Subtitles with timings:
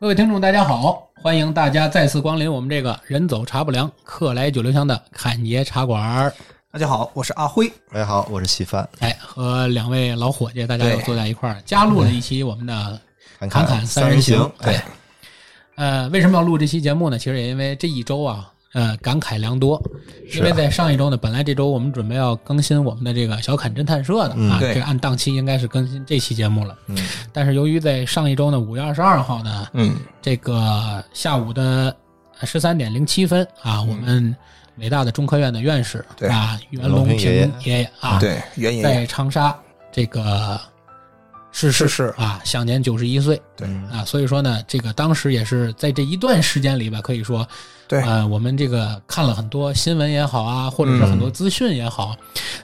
[0.00, 1.08] 各位听众，大家好！
[1.22, 6.34] 欢迎大家再次光临我们这个人走茶不凉，客来酒留香的侃爷茶馆儿。
[6.72, 7.72] 大家好，我是阿辉。
[7.92, 8.86] 大家好，我是稀饭。
[8.98, 13.00] 哎，和两位老伙计，大家又坐在一块儿，加入了一期我们的
[13.38, 14.50] 侃侃侃三人行。
[14.60, 14.80] 对，
[15.76, 17.16] 呃，为什么要录这期节目呢？
[17.16, 19.82] 其实也因为这一周啊，呃，感慨良多。
[20.34, 26.76] 因为在上一周呢，本来这周我们准备要更新我们的这个小侃侦探社的啊，这个按档期应该是更新这期节目了。
[26.88, 26.96] 嗯
[27.32, 31.94] 但是由于在上一周呢，五月二十二号呢，嗯，这个下午的
[32.42, 34.34] 十三点零七分啊，我们
[34.78, 39.56] 伟大的中科院的院士对啊，袁隆平爷爷啊，对，袁爷在，长沙
[39.92, 40.60] 这个
[41.56, 43.40] 逝世逝世啊，享年九十一岁
[43.88, 47.46] 啊，所以说呢，这个当时也是在这一段时间里吧，可以说，
[47.86, 48.02] 对。
[48.02, 52.16] 呃，我们这个看了很多新闻也好啊，或者是很多资讯也好，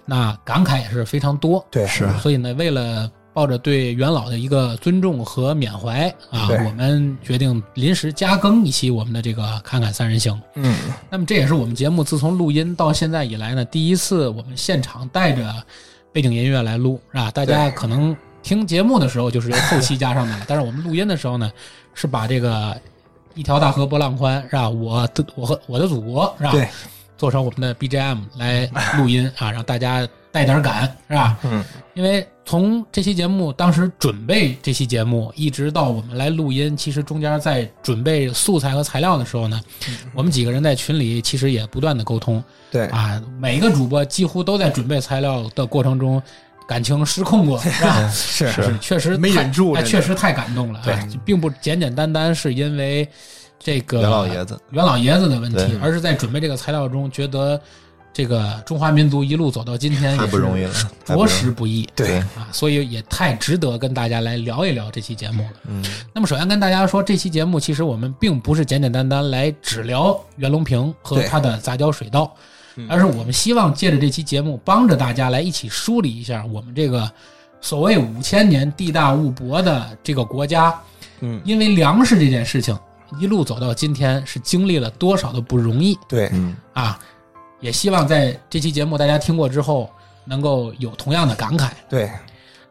[0.04, 2.10] 那感慨也是非常多，对是。
[2.18, 10.34] 所以呢，为了抱着对元老的一个尊重和缅怀啊，我们决定临时加更一期我们的这个《侃侃三人行》。
[10.56, 10.76] 嗯，
[11.08, 15.54] 那么这也是我们节目自从录音到现在以来呢，第一次我们现场带着
[16.12, 17.30] 背景音乐来录，是吧？
[17.30, 21.50] 大家可能听节目的时候就是由后期加上的，但是我们录音的时候呢，
[21.94, 22.76] 是把这个
[23.34, 24.68] 一条大河波浪宽，是吧？
[24.68, 26.50] 我的我和我的祖国，是吧？
[26.50, 26.68] 对，
[27.16, 31.36] 做成我们的 BGM 来录音啊，让大家带点感，是吧？
[31.42, 39.60] 嗯，因为从这期节目当时准备这期节目，一直到我们来录音，其实中间在准备素材和材料的时候呢，
[40.14, 46.20] 我们几个人在群里其实也不断的沟通对，啊，每一个主播几乎都在准备材料的过程中。
[46.70, 48.08] 感情失控过， 是吧？
[48.10, 50.80] 是是，确实没忍住确实太感动了。
[50.84, 50.94] 对。
[50.94, 53.08] 哎，并不简简单单是因为
[53.58, 57.60] 这个袁老爷子，袁老爷子的问题，而是在准备这个材料中，觉得
[58.12, 60.72] 这个中华民族一路走到今天也是不容易了，
[61.04, 65.50] 太着不易实不易对，啊，所以也太值得跟大家来聊一聊这期节目了。
[65.66, 72.40] 嗯，那么首先跟大家说，这期节目其实我们并不是简简单单来只聊袁隆平和他的杂交水稻嗯，
[72.88, 77.10] 而是我们希望借着这期节目，帮着大家来一起梳理一下我们这个
[77.60, 80.78] 所谓五千年地大物博的这个国家，
[81.20, 82.78] 嗯，因为粮食这件事情
[83.20, 86.98] 一路走到今天，是经历了多少的不容易对，嗯，啊！
[87.60, 89.90] 也希望在这期节目大家听过之后，
[90.24, 91.68] 能够有同样的感慨。
[91.88, 92.10] 对，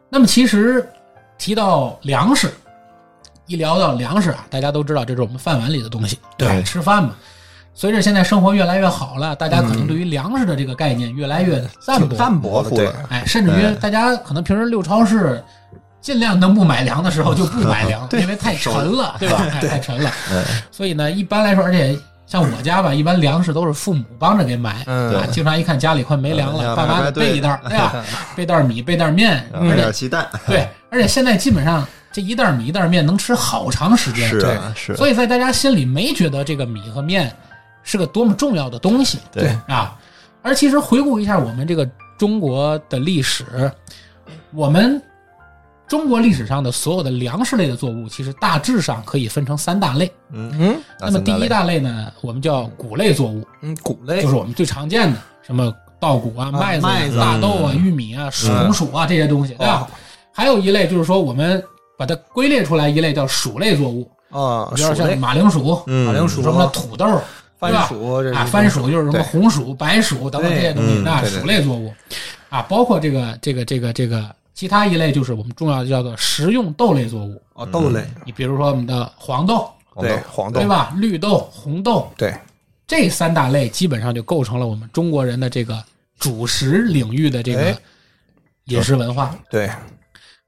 [0.08, 0.84] 那么其实
[1.38, 2.52] 提到粮食，
[3.46, 7.14] 一聊到粮食啊，大家都知道这是我们饭碗里的东西，对吃饭嘛。
[7.74, 15.42] 随着现在生活越来越好了，大家可能对于粮食的这个概念越来越淡薄，淡薄了，哎，甚至于哎大家可能平时溜超市，
[16.00, 19.46] 尽量能不买粮的时候就不买粮， 因为太沉了，对吧？
[19.52, 20.10] 哎，太沉了。
[20.30, 28.04] 嗯，所以呢，一般来说，而且像我家吧，一般粮食都是父母帮着给买，嗯啊，经常一看家里快没粮了，嗯爸妈得备一袋儿，对吧？
[28.36, 37.34] 备袋米，备袋面，然后买而且点鸡蛋，对，而且现在基本上这一袋米一袋面能吃好长时间，是是，所以在大家心里没觉得这个米和面
[37.82, 39.96] 是个多么重要的东西，对，啊。
[40.42, 43.70] 而其实回顾一下我们这个中国的历史，
[44.52, 45.00] 我们
[45.86, 50.10] 中国历史上的所有的粮食类的作物，其实大致上可以分成三大类。
[50.32, 54.22] 嗯，嗯那么第一大类呢，我们叫谷类作物，嗯，谷类。
[54.22, 59.86] 就是我们最常见的什么稻谷啊、麦子、麦子大豆啊、玉米啊、红薯啊这些东西，对吧？
[60.32, 61.62] 还有一类就是说，我们
[61.98, 67.14] 把它归类出来，一类叫薯类作物，啊，比如说像、马铃薯、嗯，马铃薯什么土豆，对
[67.60, 67.86] 番吧？
[67.86, 71.92] 薯，这啊，番薯就是什么红薯、白薯等等这些东西，对那薯类作物。
[72.48, 79.70] 啊，包括这个这个这个这个其他一类就是我们重要的叫做食用豆类作物，哦，豆类，你比如说我们的黄豆，
[80.00, 80.92] 对，黄豆对，吧？
[80.96, 82.34] 绿豆、红豆对，
[82.88, 85.80] 这三大类基本上就构成了我们中国人的这个
[86.18, 87.76] 主食领域的这个哎
[88.64, 89.34] 饮食文化。
[89.48, 89.70] 对，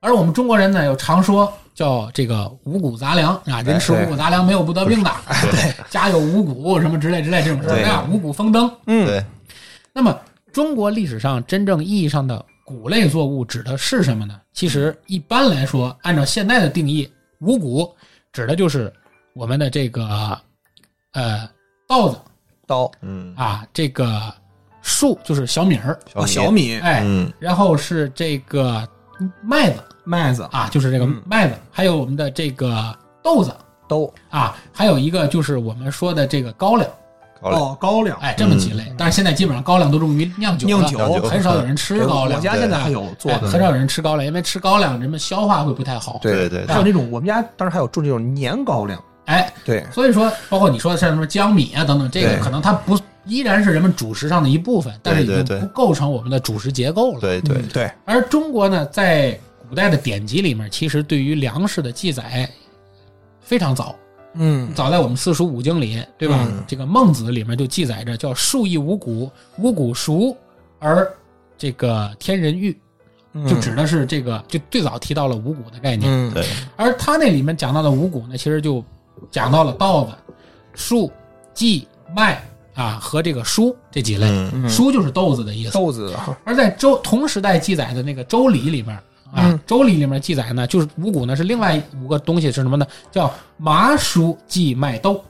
[0.02, 5.10] 而我们中国人呢，又常说叫这个五谷杂粮啊，人吃五谷杂粮没有不得病的，
[5.50, 7.84] 对，家有五谷什么之类之类这种事儿对。
[7.84, 8.68] 啊，五谷丰登。
[8.86, 9.24] 嗯，对，
[9.92, 10.18] 那么，
[10.52, 14.40] 中国历史上真正意义上的谷类作物指的是什么呢？
[14.52, 17.08] 其实一般来说，按照现在的定义，
[17.38, 17.94] 五谷
[18.32, 18.92] 指的就是
[19.34, 20.36] 我们的这个
[21.12, 21.48] 呃
[21.86, 22.18] 稻子。
[22.64, 24.32] 刀嗯，啊，这个
[24.82, 28.88] 树就是小米儿，哦，小米、哎，嗯，然后是这个
[29.42, 33.52] 麦子麦子、啊，就是这个嗯麦子，还有我们的这个豆子
[33.88, 36.88] 豆，啊，还有一个就是我们说的这个高粱，
[37.40, 38.92] 高粱，哦，高粱、哎，这么几类。
[38.96, 42.38] 但是现在基本上高粱都用于酿酒了，酿酒很少有人吃高粱。
[42.38, 46.18] 我家现在还有做很少有人吃高粱，因为吃高粱人们消化会不太好。
[46.22, 57.20] 对对还有那种我们家当时还有种这种年高粱，哎，对，所以说，包括你说的像什么江米啊等等，这个可能它不依然是人们主食上的一部分，但是已经对对不构成我们的主食结构了。
[57.20, 59.38] 对对嗯对，而中国呢，在
[59.72, 62.46] 古代的典籍里面，其实对于粮食的记载
[63.40, 63.96] 非常早
[64.34, 66.46] 嗯早在我们四书五经里，对吧？
[66.46, 70.36] 嗯这个孟子里面就记载着叫“树亦五谷，五谷熟
[70.78, 71.10] 而
[71.56, 72.78] 这个天人欲”，
[73.48, 76.02] 就指的是这个，就最早提到了五谷的概念。
[76.12, 76.46] 嗯对，
[76.76, 78.84] 而他那里面讲到的五谷呢，其实就
[79.30, 80.12] 讲到了稻子、
[80.74, 81.10] 粟、
[81.54, 84.26] 稷、麦啊和这个菽这几类。
[84.52, 85.72] 嗯菽就是豆子的意思。
[85.72, 88.98] 豆子啊而在周同时代记载的那个《周礼》里面
[89.32, 92.86] 啊，嗯周礼》里面记载呢，就是五谷呢是另外五个东西是什么呢？
[93.10, 95.24] 叫麻、黍、稷、麦、豆。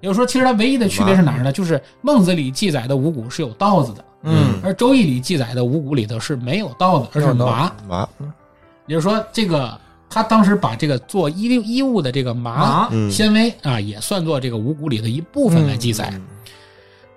[0.00, 1.52] 也就是说，其实它唯一的区别是哪儿呢？
[1.52, 7.72] 就是孟子里记载的五谷是有稻子的，嗯而周易里记载的五谷里头是没有稻子，而是麻。
[7.88, 8.08] 麻，
[8.86, 9.78] 也就是说，这个
[10.10, 16.10] 他当时把这个做衣衣物的这个麻纤维啊，也算作这个五谷里的一部分来记载。
[16.12, 16.22] 嗯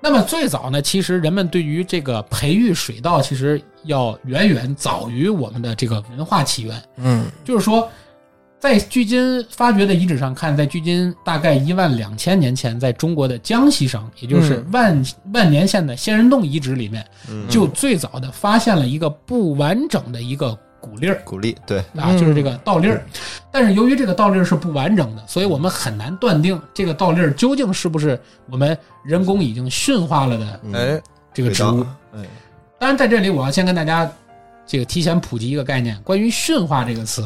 [0.01, 6.81] 那么最早呢，其实人们对于这个培育水稻，其实要远远早于我们的这个文化起源。
[6.97, 7.89] 嗯就是说，
[8.59, 21.21] 在距今发掘的遗址上看，在距今大概一万两千年前，在中国的江西省，也就是万、万年县的仙人洞遗址里面，嗯就最早的发现了一个不完整的一个谷粒儿。
[21.23, 23.05] 鼓粒，对，啊，嗯就是这个稻粒儿。
[23.51, 31.01] 但是由于这个稻粒儿是不完整的，所以我们很难断定这个稻粒儿究竟是不是我们人工已经驯化了的嗯哎
[31.33, 31.85] 这个植物。，
[32.15, 32.21] 哎，
[32.77, 34.09] 当然，在这里我要先跟大家
[34.65, 37.23] 这个提前普及一个概念，关于驯化这个词。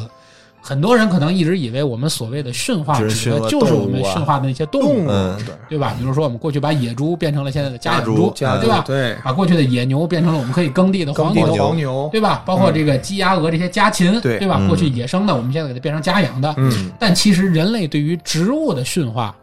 [0.62, 5.94] 很多人可能一直以为我们所谓的驯化指的就是我们驯化的那些动物，对对吧？
[5.98, 8.84] 比如说我们过去把野猪变成了现在的家养猪对吧？
[8.86, 12.42] 对把过去的野牛变成了我们可以耕地的黄牛，黄牛对吧？
[12.44, 14.58] 包括这个鸡鸭鹅这些家禽，对吧？
[14.60, 16.54] 嗯过去野生的，我们现在给它变成家养的。
[16.58, 19.34] 嗯但其实人类对于植物的驯化，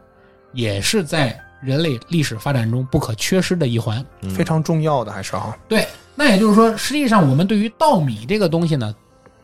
[0.54, 4.04] 也是在人类历史发展中不可缺失的一环。
[4.22, 8.94] 嗯非常重要的还是啊对，那也就是说，实际上我们对于稻米这个东西呢，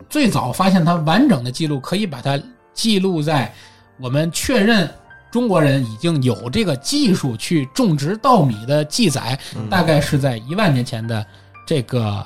[0.10, 2.40] 最早发现它完整的记录，可以把它
[2.74, 3.52] 记录在
[4.00, 4.90] 我们确认
[5.32, 9.40] 中国人已经有这个技术去种植稻米的记载，
[9.70, 11.26] 大概是在一万年前的
[11.66, 12.26] 这个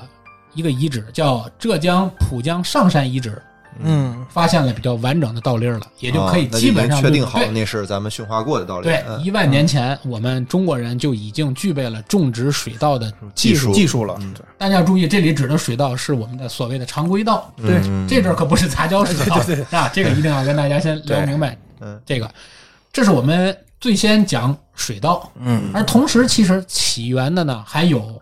[0.54, 3.40] 一个遗址，叫浙江浦江上山遗址。
[3.82, 8.84] 嗯发现了比较完整的稻粒儿了，也就可以基本上确定好那是咱们驯化过的道理。
[8.88, 13.72] 对，嗯一万年前我们中国人就已经具备了种植水稻的技术。
[13.72, 19.88] 技术了嗯大家要注意，这里指的水稻是我们的所谓的常规稻，对嗯这阵儿可不是杂交水稻 对对 啊！
[19.94, 21.56] 这个一定要跟大家先聊明白。
[21.80, 22.28] 嗯这个，
[22.92, 28.20] 这是我们最先讲水稻，嗯而同时其实起源的呢还有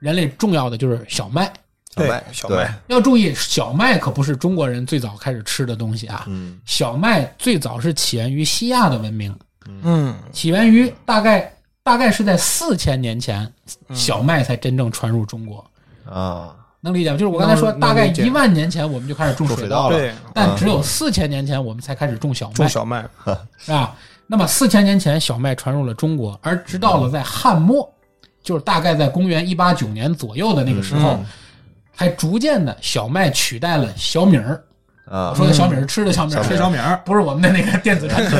[0.00, 1.50] 人类重要的就是小麦。
[1.98, 6.24] 对小麦，小麦，要注意，小麦可不是中国人最早开始吃的东西啊。
[6.28, 6.58] 嗯。
[6.64, 9.36] 小麦最早是起源于西亚的文明，
[9.82, 10.14] 嗯。
[10.32, 11.52] 起源于大概
[11.82, 13.50] 大概是在四千年前，
[13.88, 13.94] 嗯。
[13.96, 15.64] 小麦才真正传入中国。
[16.10, 17.18] 啊，能理解吗？
[17.18, 23.04] 就是我刚才说，大概一万年前我们就开始种水稻了，但只有四千年前我们才开始种小麦，种小麦。
[23.58, 23.94] 是吧？
[24.30, 27.90] 那么四千年前小麦传入了中国，而直到了在汉末，
[28.42, 31.18] 就是大概在公元一八九年左右的那个时候，
[31.98, 34.62] 嗯才逐渐的小麦取代了小米儿。
[35.10, 38.38] 啊我，说的小米儿是吃的小米吃小米儿，不是我们的那个电子产品。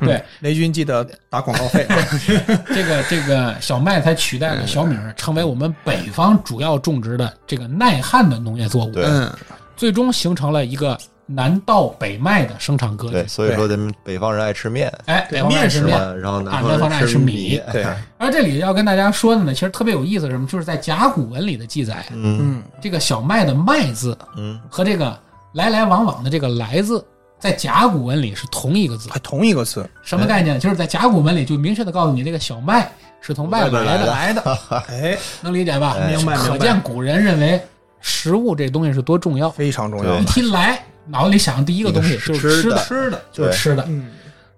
[0.06, 1.86] 对，雷军记得打广告费。
[2.68, 8.90] 这个这个小麦才取代了小米儿，成为我们北方主要种植的这个耐旱的农业作物。
[8.90, 9.32] 对嗯
[9.74, 13.28] 最终形成了一个南稻北麦的生产格对，局。
[13.28, 16.20] 所以说咱们北方人爱吃面，哎，对北方人爱吃面？
[16.20, 20.46] 然后啊南南方人爱吃米米，对哎而这里要跟大家说的呢，其实特别有意思是什么？
[20.46, 25.18] 就是在甲骨文里的记载，嗯嗯这个小麦的“麦”字嗯和这个
[25.52, 27.04] 来来往往的这个“来”字，
[27.38, 29.08] 在甲骨文里是同一个字。
[29.10, 30.60] 还同一个字，什么概念呢？
[30.60, 32.90] 就是在甲骨文里就明确的告诉你，这个小麦
[33.20, 35.96] 是从外边来的，来的， 哎，能理解吧？
[35.98, 37.60] 哎明白明白可见古人认为
[38.00, 39.50] 食物这东西是多重要。
[39.50, 40.24] 非常重要一。
[40.24, 43.84] 提来，脑子里想的第一个东西就是吃的，吃的，就是吃的。
[43.88, 44.06] 嗯，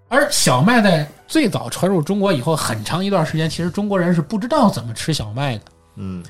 [0.07, 5.61] 而小麦在最早传入中国以后，很长一段时间，其实中国人是不知道怎么吃小麦的。
[5.99, 6.23] 嗯，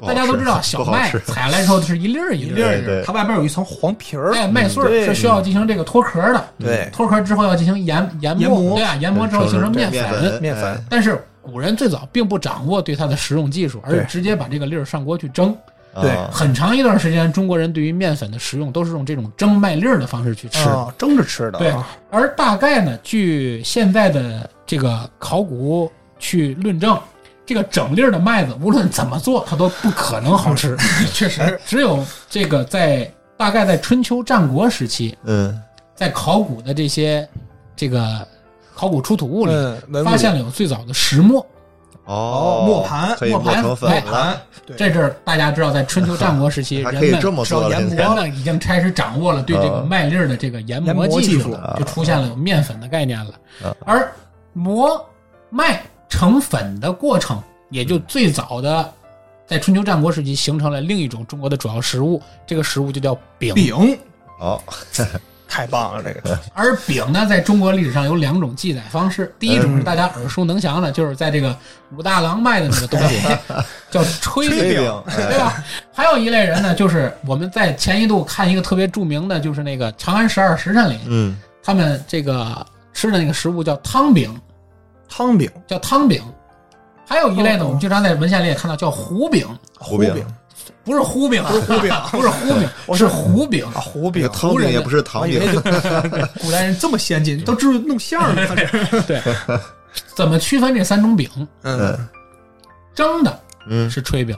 [0.00, 8.76] 大家都知道，小麦采下来之后是一粒儿一粒儿的，它外边有一层黄皮儿，哎，麦穗儿是需要进行这个脱壳的，对，脱壳之后要进行研研研磨。
[8.76, 10.40] 对啊，研磨之后形成面面粉。
[10.40, 10.64] 面粉。
[10.64, 10.84] 哎。
[10.88, 15.52] 但是古人最早并不掌握对它的食用技术，而是直接把这个粒儿上锅去蒸。
[16.00, 16.30] 对啊。
[16.32, 20.68] 很长一段时间，中国人对于面粉的食用都是用这种蒸麦粒儿的方式去吃。
[20.68, 26.98] 啊，蒸着吃的，对啊，而大概呢，据现在的这个考古去论证，
[27.44, 30.76] 这个整粒儿的麦子无论怎么做，它都不可能好吃。
[31.12, 35.60] 确实，只有这个在大概在春秋战国时期，嗯。
[35.94, 37.28] 在考古的这些
[37.76, 38.26] 这个
[38.74, 39.52] 考古出土物里，
[39.92, 41.46] 嗯，发现了有最早的石磨，
[42.04, 44.76] 哦，磨盘磨盘磨盘对。
[44.76, 49.88] 这阵儿大家知道，在春秋战国时期， 人们这么做了人们呢已经开始掌握了对这个嗯。
[49.88, 53.32] 麦粒儿的这个研研磨技术就出现了有面粉的概念了
[53.64, 53.74] 嗯。
[53.86, 54.12] 而
[54.52, 55.04] 磨
[55.48, 57.40] 麦成粉的过程，
[57.70, 58.92] 也就最早的
[59.46, 63.54] 在春秋战国时期形成了另一种中国的主要食物，这个食物就叫饼。
[63.54, 63.98] 饼。
[64.40, 64.60] 哦，
[65.52, 66.38] 太棒了，这个。
[66.54, 71.54] 而饼呢，在中国历史上有两种记载方式，第一种是大家耳熟能详的，就是在这个
[71.94, 73.20] 武大郎卖的那个东西，
[73.92, 75.02] 叫炊炊饼。
[75.14, 75.62] 对吧？
[75.92, 84.34] 还有一类人呢，就是我们在前一度看一个特别著名的，就是那个《长安十二时辰》里，嗯，他们这个吃的那个食物叫汤饼，
[85.06, 86.22] 汤饼、叫汤饼。
[87.06, 89.46] 还有一类呢，哦我们经常在文献里也看到叫糊饼，
[89.78, 90.14] 糊饼。
[90.14, 90.24] 饼
[90.84, 91.92] 不是糊饼啊，不是糊饼。
[92.10, 93.64] 不是糊饼， 是糊饼。
[93.74, 94.34] 啊，糊饼这个。
[94.34, 95.40] 汤饼也不是糖饼
[96.40, 99.02] 古代人这么先进，都知道弄馅儿了。
[99.06, 99.20] 对，
[100.16, 101.28] 怎么区分这三种饼？
[101.62, 101.96] 嗯，
[102.94, 104.36] 蒸的嗯，是炊饼，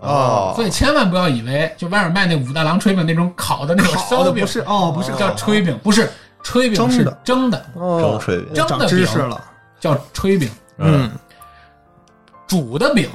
[0.00, 6.10] 哦，所以千万不要以为就外面卖那武大郎炊饼那种烤的那种烧饼是哦，不是叫炊饼，不是
[6.42, 7.18] 炊饼是蒸的。
[7.24, 9.44] 蒸的，蒸哦，炊饼，蒸的饼识了。
[9.78, 11.10] 叫炊饼，嗯，
[12.46, 13.10] 煮的饼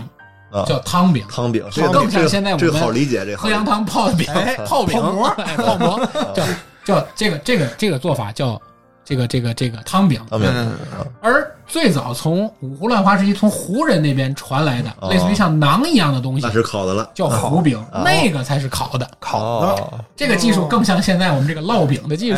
[0.52, 5.28] 啊，叫汤饼，汤饼，这更像现在我个这个们好理解，这个喝羊汤泡的饼哎，泡饼泡馍。
[5.38, 6.00] 哎泡馍，
[6.34, 6.46] 叫
[6.86, 8.60] 叫这个这个这个做法叫
[9.08, 10.20] 这个这个这个汤饼。
[10.30, 10.76] 汤饼，嗯。
[11.22, 15.10] 而最早从五胡乱华时期从胡人那边传来的，哦。
[15.10, 19.10] 类似于像馕一样的东西那，是烤的了，叫胡饼，哦那个才是烤的。
[19.22, 20.00] 烤的，哦。
[20.14, 22.38] 这个技术更像现在我们这个烙饼的技术。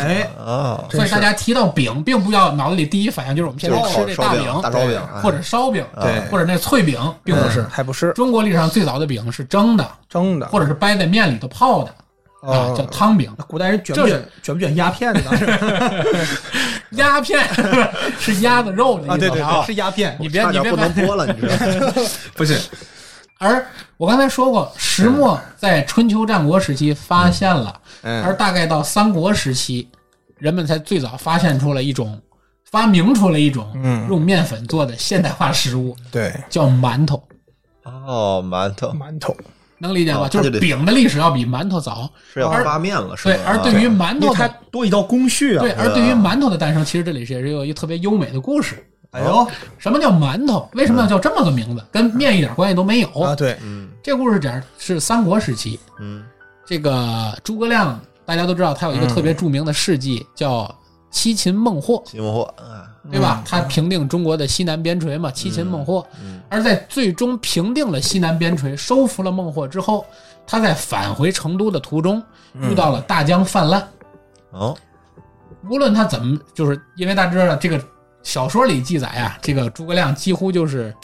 [0.90, 6.20] 所以大家提到饼，并不要脑子里第一反应就是我们现在吃这大饼、大烧饼，哎或者烧饼，对。
[6.30, 7.66] 或者那脆饼，并不是嗯。
[7.68, 8.12] 还不是。
[8.12, 11.92] 中国历史上最早的饼是蒸的，蒸的，或者是掰在面里头泡的
[12.42, 13.30] 啊，哦叫汤饼。
[13.46, 15.20] 古代人卷不卷卷不卷鸦片呢？
[15.24, 15.46] 当时
[16.92, 17.40] 鸦片
[18.18, 20.70] 是鸭子肉的啊，意思对对对，是鸦片，你别你别把。
[20.70, 21.92] 不能播了，你知道吗？
[22.34, 22.58] 不是
[23.38, 23.66] 而
[23.96, 29.88] 我刚才说过，石墨在春秋战国时期发现了，嗯而大概到三国时期，
[30.38, 32.20] 人们才最早发现出了一种，
[32.70, 37.22] 发明出了一种嗯用面粉做的现代化食物，对叫馒头。
[37.84, 39.34] 哦，馒头馒头，
[39.80, 40.20] 能理解吧？
[40.20, 42.08] 哦就是饼的历史要比馒头早。
[42.32, 45.72] 是要而发面了，是对，而对于馒头它，多一道工序啊对，。
[45.72, 48.86] 而对于馒头的诞生，其实这里是也是有一特别优美的故事。
[49.12, 49.44] 哎呦
[49.76, 50.68] 什么叫馒头？
[50.74, 51.82] 为什么要叫这么个名字？
[51.90, 53.08] 跟面一点关系都没有。
[53.20, 56.22] 啊，对，嗯这故事讲是三国时期，嗯
[56.64, 60.72] 这个诸葛亮大家都知道，他有一个特别著名的事迹叫
[61.10, 63.42] 七擒孟获，西蒙货，啊对吧？
[63.44, 66.06] 他平定中国的西南边陲嘛，七擒孟获。
[66.48, 70.06] 而在最终平定了西南边陲，收服了孟获之后，
[70.46, 72.22] 他在返回成都的途中
[72.60, 73.88] 遇到了大江泛滥。
[74.50, 74.76] 哦，
[75.68, 77.82] 无论他怎么，就是因为大家知道这个
[78.22, 80.94] 小说里记载啊，这个诸葛亮几乎就是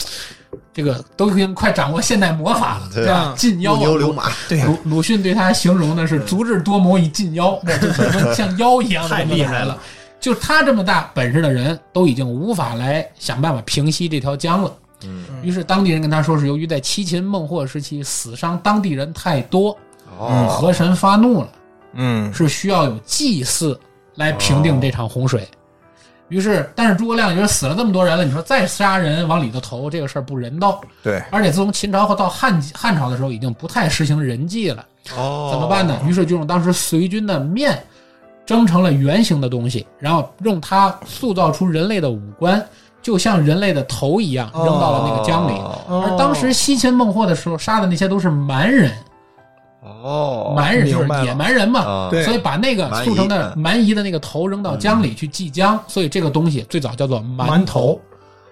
[0.71, 3.03] 这个都已经快掌握现代魔法了，对。
[3.03, 3.33] 对吧？
[3.35, 7.91] 禁妖不啊牛流马，对鲁鲁迅对他形容的是足智多谋以禁妖，那就
[8.33, 9.77] 像妖一样的太厉害了。
[10.19, 14.73] 就他这么大本事的人，都已经无法来想办法平息这条江了。
[15.03, 19.77] 嗯，于是当地人跟他说，是由于在七擒孟获时期死伤当地人太多，
[20.17, 21.49] 哦，河神发怒了，
[21.93, 23.79] 嗯，是需要有祭祀
[24.15, 25.47] 来平定这场洪水。
[26.29, 30.81] 于是，但是诸葛亮觉得死了这么多人了，你说再杀人往里头投，这个事儿不人道。
[31.01, 34.85] 对，而且自从秦朝和到汉汉朝的时候，已经不太实行人祭了。
[35.15, 35.97] 哦，怎么办呢？
[36.05, 37.81] 于是就用当时随军的面
[38.47, 42.65] 蒸成了圆形的东西，然后用它塑造出人类的五官，
[43.01, 45.51] 就像人类的头一样，扔到了那个江里。
[45.51, 46.05] 哦。
[46.07, 48.91] 而当时西秦孟获的时候，杀的那些都是蛮人，
[49.83, 51.81] 哦，蛮人就是野蛮人嘛。
[51.81, 52.23] 啊，对。
[52.23, 57.99] 所以把那个塑成的嗯蛮夷的那个头扔到江里去祭江，所以这个东西最早叫做蛮头，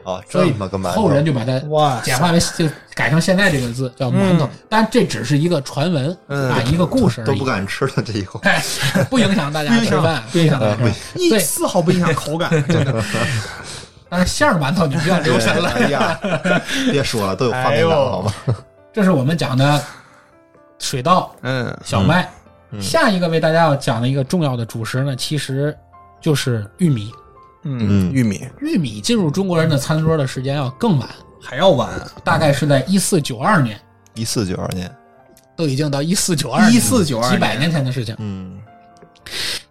[0.05, 4.49] 哦，所以这么个馒头，后人就把它哇简化为就改成现在这个字叫馒头嗯。
[4.69, 7.43] 当然这只是一个传闻嗯啊，一个故事而已都不。
[7.43, 8.63] 敢吃了，这以后哎，
[9.09, 10.93] 不影响大家吃饭，不影响大家吃饭。
[11.15, 13.03] 一对丝毫不影响口感，真的。
[14.07, 15.69] 但是馅儿馒头你不要留神了。
[15.71, 16.19] 哎呀，
[16.91, 18.33] 别说了，都有画面哎呦感好吗？
[18.93, 19.83] 这是我们讲的
[20.77, 22.23] 水稻、嗯，小麦。
[22.71, 25.75] 嗯下一个为大家要讲的一个重要的主食呢，其实
[26.19, 27.11] 就是玉米。
[27.65, 28.47] 嗯，玉米。
[28.61, 31.09] 玉米进入中国人的餐桌的时间要更晚，
[31.41, 31.89] 还要晚，
[32.23, 33.79] 大概是在一四九二年，
[34.13, 34.89] 一四九二年，
[35.55, 38.15] 都已经到一四九二一四九二几百年前的事情。
[38.19, 38.57] 嗯。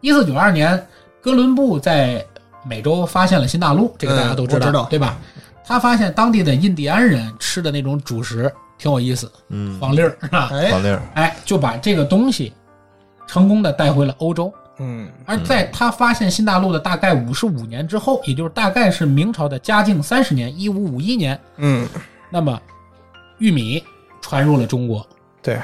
[0.01, 0.87] 一四九二年，
[1.23, 2.23] 哥伦布在
[2.67, 4.85] 美洲发现了新大陆，这个大家都知道，嗯知道。
[4.91, 5.17] 对吧？
[5.65, 10.51] 他发现当地的印第安人吃的那种主食挺有意思，嗯，黄粒儿是吧？
[10.53, 12.53] 哎，黄粒儿，哎，就把这个东西
[13.27, 14.53] 成功的带回了欧洲。
[14.79, 21.89] 嗯而在他发现新大陆的大概五十五年之后，也就是大概是明朝的嘉靖三十年（一五五一年嗯），
[22.31, 22.61] 那么
[23.39, 23.83] 玉米
[24.21, 25.07] 传入了中国，
[25.43, 25.61] 对。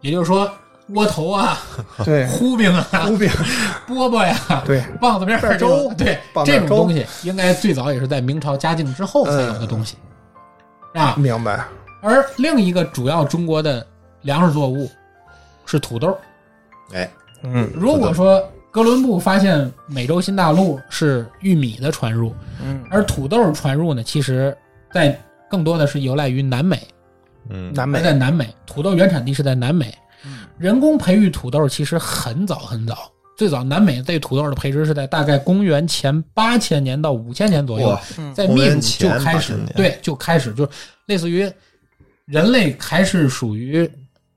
[0.00, 0.50] 也就是说
[0.88, 1.58] 窝头啊、
[2.04, 3.28] 对，糊饼啊、糊饼，
[3.86, 4.82] 饽饽呀、 对。
[5.00, 9.96] 棒子面儿粥对粥这种东西，应该最早也是在明朝嘉靖之后才有的东西，
[10.94, 11.14] 啊。
[11.16, 11.64] 明白。
[12.00, 13.86] 而另一个主要中国的
[14.22, 14.90] 粮食作物
[15.64, 16.18] 是土豆。
[16.92, 17.08] 哎，
[17.42, 22.34] 嗯如果说哥伦布发现美洲新大陆是玉米的传入，
[22.64, 24.56] 嗯，而土豆传入呢，其实
[24.92, 25.18] 在
[25.50, 26.80] 更多的是由来于南美，
[27.50, 28.00] 嗯，南美。
[28.00, 29.92] 在南美，土豆原产地是在南美。
[30.56, 37.98] 人工培育土豆其实很早很早，最早南美对土豆的培植是在大概公元前八千年到五千年左右，
[38.32, 40.68] 在秘鲁就开始对就开始就
[41.06, 41.50] 类似于
[42.24, 43.90] 人类还是属于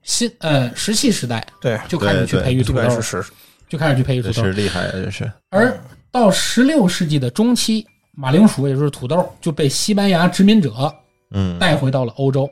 [0.05, 3.25] 新呃石器时代对，就开始去培育土豆是是，
[3.67, 4.53] 就开始去培育土豆是。
[4.53, 5.77] 厉害啊，这是而
[6.11, 10.93] 到十六世纪的中期，马铃薯也就是土豆就被西班牙殖民者
[11.31, 12.49] 嗯，带回到了欧洲。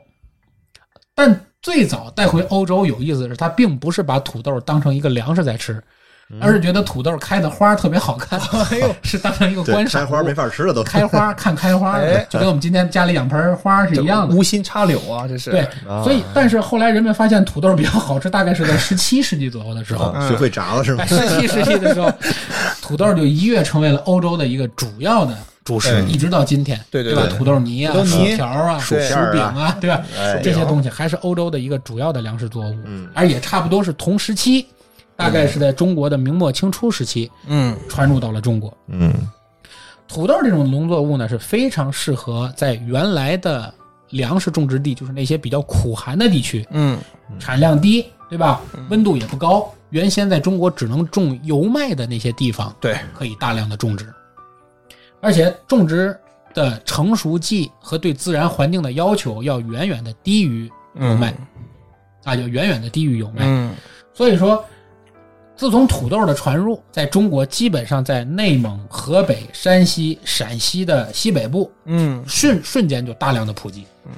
[1.16, 5.82] 但最早带回欧洲有意思的是，它并不是把土豆当成一个粮食在吃，
[6.42, 8.40] 而是觉得土豆开的花特别好看，
[8.72, 14.36] 哎呦，是当成一个观赏物开花没法吃了都，开花看开花哎，就跟我们今天家里养盆花是一样的。
[14.36, 20.06] 无心插柳啊，这是对，啊所以但是后来人们发现土豆比较好吃，大概是在十七世纪左右的时候。
[20.06, 21.06] 啊学会炸了是吗？
[21.06, 22.12] 十七世纪的时候，
[22.82, 30.02] 土豆就一跃成为了欧洲的一个主要的主食，一直到今天，对对对土豆泥啊、薯条啊、薯对饼啊，对吧？
[30.18, 34.66] 哎这些东西还是欧洲的一个主要的粮食作物，嗯而也差不多是同时期，
[35.16, 38.76] 大概是在中国的明末清初时期嗯传入到了中国。
[38.88, 39.14] 嗯
[40.08, 43.74] 土豆这种农作物呢，是非常适合在原来的
[44.10, 47.00] 粮食种植地，就是那些比较苦寒的地区，嗯
[47.40, 48.62] 产量低，对吧？
[48.90, 49.68] 温度也不高。
[49.90, 54.14] 原先在中国只能种油麦的那些地方，对，可以大量的种植，
[55.20, 56.16] 而且种植
[56.54, 61.34] 的成熟季和对自然环境的要求要远远的低于油麦，
[62.24, 63.46] 啊，要远远的低于油麦。
[63.46, 63.74] 嗯
[64.16, 64.64] 所以说，
[65.56, 74.12] 自从土豆的传入，在中国基本上在内蒙、河北、山西、陕西的西北部，嗯，瞬瞬间就大量的普及，嗯。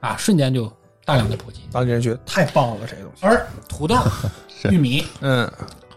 [0.00, 0.72] 啊，瞬间就
[1.04, 1.62] 大量的普及。
[1.72, 3.96] 当地人觉得太棒了，这东西，而土豆、
[4.70, 5.50] 玉米、嗯，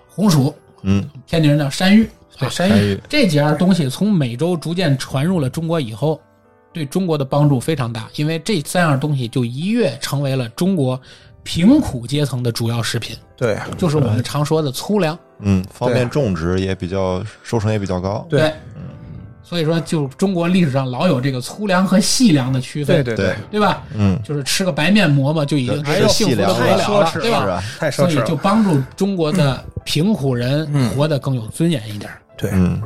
[0.08, 6.20] 红薯，嗯，天津人叫山芋，对，啊山芋，这几样东西从美洲逐渐传入了中国以后，
[6.74, 11.00] 对中国的帮助非常大，因为这三样东西就一跃成为了中国
[11.44, 13.58] 贫苦阶层的主要食品，对。
[13.78, 15.18] 就是我们常说的粗粮。
[15.40, 18.42] 嗯，方便种植也比较收成也比较高，对。
[18.76, 18.82] 嗯
[19.44, 23.84] 所以说，就中国历史上老有这个粗粮和细粮的区分，对对对，对吧？
[23.94, 27.44] 嗯，就是吃个白面馍馍就已经哎是幸福的不得了了，太奢侈了对吧？
[27.44, 30.90] 是啊，太奢所以，就帮助中国的贫苦人嗯。
[30.92, 32.82] 活得更有尊严一点，对，嗯。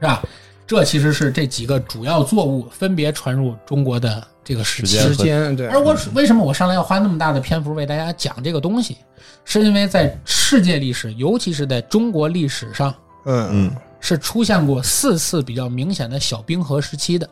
[0.00, 0.20] 是吧？
[0.66, 5.16] 这其实是这几个主要作物分别传入中国的这个时间时。
[5.16, 8.96] 间对，而我为什么我上来要花那么大的篇幅为大家讲这个东西，
[9.44, 12.94] 是因为在世界历史，尤其是在中国历史上，
[13.26, 13.48] 嗯。
[13.52, 13.76] 嗯。
[14.04, 17.30] 是出现过四次比较明显的小冰河时期的。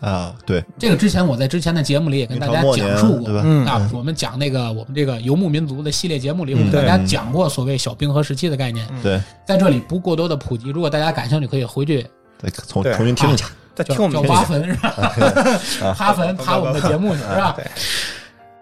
[0.00, 6.70] 啊，对，这个之前我在之前的节目里也跟大家讲述过，嗯啊，我们讲那个我们这个游牧民族的系列节目里，我嗯。
[6.70, 10.68] 跟大家讲过所谓小冰河时期的概念，对，在这里不过多的普及。
[10.68, 12.06] 如果大家感兴趣，可以回去
[12.38, 13.46] 再重重新听一下，
[13.84, 14.88] 叫叫我们挖坟是吧？
[15.82, 17.56] 啊 爬坟爬我们的节目去是吧？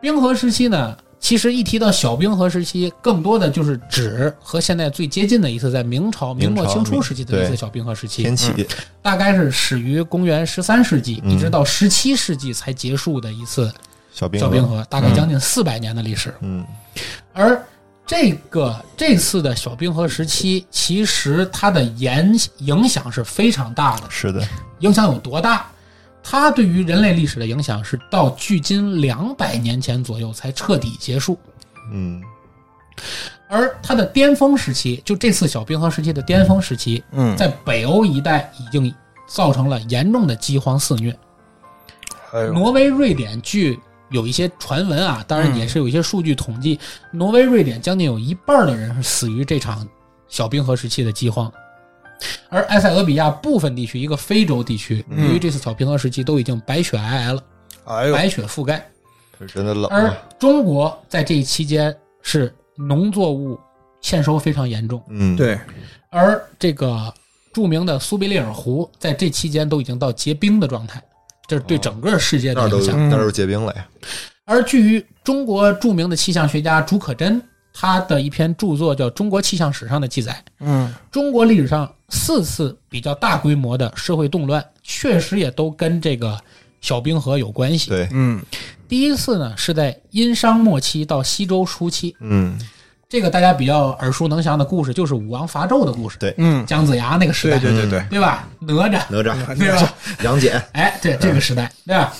[0.01, 8.23] 冰河时期呢，其实一提到小冰河时期，更多的就是指和现在最接近的一次在明朝、明末清初时期的一次小冰河时期。
[8.23, 8.67] 天，启，
[9.03, 13.73] 大概是始于公元十三世纪，嗯一直到十七世纪才结束的一次
[14.13, 16.33] 小冰小冰河，大概将近四百年的历史。
[16.41, 16.65] 嗯。
[17.33, 17.61] 而
[18.09, 24.05] 这个这次的小冰河时期，其实它的影影响是非常大的。
[24.09, 24.43] 是的，
[24.79, 25.67] 影响有多大？
[26.23, 31.39] 它对于人类历史的影响是到距今两百年前左右才彻底结束。
[31.93, 32.23] 嗯
[33.47, 38.93] 而它的巅峰时期，就这次小冰河时期的巅峰时期，嗯，在北欧一带已经
[39.27, 41.15] 造成了严重的饥荒肆虐。
[42.33, 43.79] 哎，挪威、瑞典据
[44.11, 46.79] 有一些传闻啊，当然也是有一些数据统计，
[47.13, 49.87] 挪威、瑞典将近有一半的人是死于这场
[50.29, 51.53] 小冰河时期的饥荒。
[52.49, 55.29] 而埃塞俄比亚部分地区，一个非洲地区，嗯。
[55.29, 57.43] 由于这次小冰河时期都已经白雪皑皑了，
[57.85, 58.85] 哎，白雪覆盖。
[59.41, 63.57] 是真的冷而啊，中国在这一期间是农作物
[64.01, 65.57] 欠收非常严重，嗯，，对，
[66.11, 67.15] 而这个
[67.53, 71.01] 著名的苏必利尔湖在这期间都已经到结冰的状态，
[71.49, 73.09] 这是对整个世界那儿都的影响。
[73.09, 73.89] 那儿都结冰了呀，
[74.45, 77.41] 而据于中国著名的气象学家竺可桢
[77.73, 80.95] 他的一篇著作叫《中国气象史》上的记载，嗯。
[81.11, 86.39] 中国历史上四次比较大规模的社会动乱，确实也都跟这个
[86.81, 87.89] 小冰河有关系。
[87.91, 88.41] 对，嗯。
[88.89, 92.59] 第一次呢是在殷商末期到西周初期，嗯，
[93.09, 96.35] 这个大家比较耳熟能详的故事就是武王伐纣的故事，对。
[96.37, 98.47] 嗯，姜子牙那个时代，对对对对，对吧？
[98.61, 99.95] 哪吒，哪吒、对吧？
[100.23, 102.13] 杨戬，哎，对这个时代，对吧？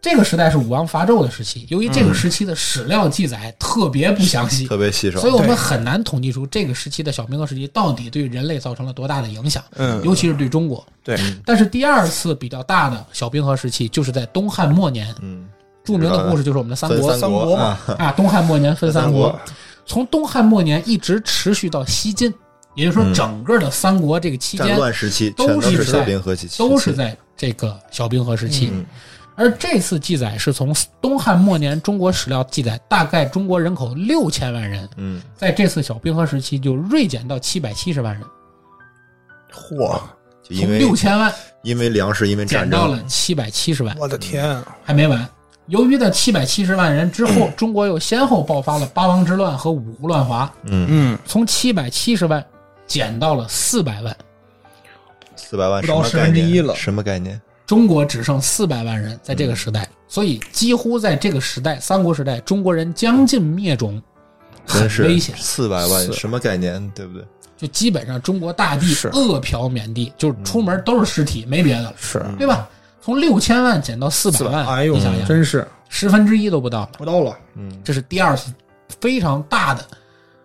[0.00, 5.20] 这个时代是武王伐纣的时期，由于这个时期的史料记载特别不详细，特别稀少。
[5.20, 10.02] 所以，我们很难统计出这个时期的小冰河时期到底对人类造成了多大的影响，嗯。
[10.02, 10.82] 尤其是对中国。
[11.04, 11.14] 对，
[11.44, 15.46] 但是第二次比较大的小冰河时期，就是在东汉末年，嗯，
[15.84, 17.14] 著名的故事就是我们的三国。
[17.18, 17.54] 三国。
[17.54, 17.78] 嘛。
[17.86, 19.28] 啊，啊，东汉末年分三国。
[19.28, 19.40] 三国，
[19.84, 22.32] 从东汉末年一直持续到西晋，
[22.74, 28.70] 也就是说，嗯整个的三国这个期间战间乱时期都全都是是在小冰河期，都是在这个小冰河时期。
[28.72, 28.86] 嗯
[29.34, 38.22] 而这次记载是从东汉末年中国史料记载，大概中国人口六千万人，嗯，在这次小冰河时期就锐减到七百七十万人，
[39.50, 39.98] 嚯，
[40.44, 45.26] 从就因为六千万因为粮食，因为战减到了争，七百七十万，我的天啊，还没完。
[45.72, 52.44] 由于在七百七十万人之后，中国又先后爆发了八王之乱和五胡乱华，嗯，嗯，从七百七十万
[52.86, 54.14] 减到了四百万，
[55.34, 56.34] 四百万不到十什么概念？
[56.34, 57.40] 分之一了什么概念？
[57.64, 64.00] 中国只剩四百万人在这个时代，所以几乎在这个时代，三国时代，中国人将近灭种，
[64.66, 65.34] 很危险。
[65.38, 66.86] 四百万，是什么概念？
[66.94, 67.24] 对不对？
[67.56, 72.68] 就基本上中国大地是饿殍遍地，就是出门都是尸体，没别的了，是对吧？
[73.02, 76.88] 从六千万减到四百万，哎呦你想想，真是十分之一都不到。
[76.96, 78.54] 不到了，嗯，这是第二次
[79.00, 79.84] 非常大的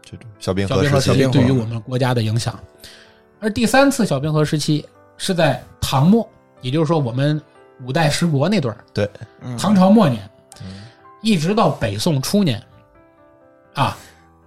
[0.01, 2.59] 这种小冰小冰河时期对于我们国家的影响。
[3.39, 4.83] 而第三次小冰河时期
[5.17, 6.27] 是在唐末，
[6.61, 7.39] 也就是说我们
[7.85, 9.07] 五代十国那段儿对，
[9.41, 10.27] 嗯唐朝末年，
[11.21, 12.59] 一直到北宋初年，
[13.75, 13.95] 啊，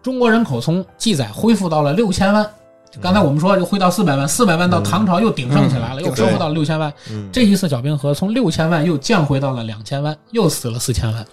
[0.02, 2.50] 中国人口从记载恢复到了六千万。
[3.00, 6.04] 刚才我们说就回到四百万，四百万到唐朝又鼎盛起来了，嗯。
[6.04, 6.92] 又恢复到了六千万。
[7.10, 11.24] 嗯，这一次小冰河从六千万又降回到了两千万，又死了四千万，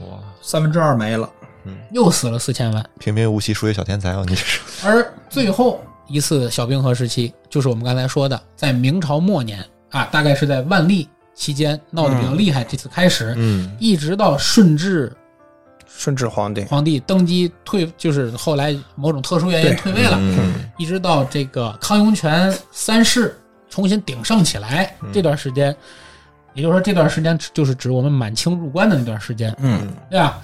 [0.00, 1.28] 哇，三分之二没了，
[1.92, 2.84] 又死了四千万。
[2.98, 4.24] 平平无奇数学小天才啊！
[4.26, 13.76] 你这是， 而最后一次小冰河时期，就是我们刚才说的，在明朝末年啊，大概是在万历期间闹得比较厉害，这次开始，嗯。
[13.78, 15.12] 一直到顺治
[15.96, 23.38] 顺治皇帝，皇帝登基退，就是后来某种特殊原因退位了，嗯一直到这个康雍乾三世
[23.70, 25.74] 重新鼎盛起来、这段时间，
[26.52, 30.42] 也就是说这段时间就是指我们满清入关的那段时间，嗯，对吧？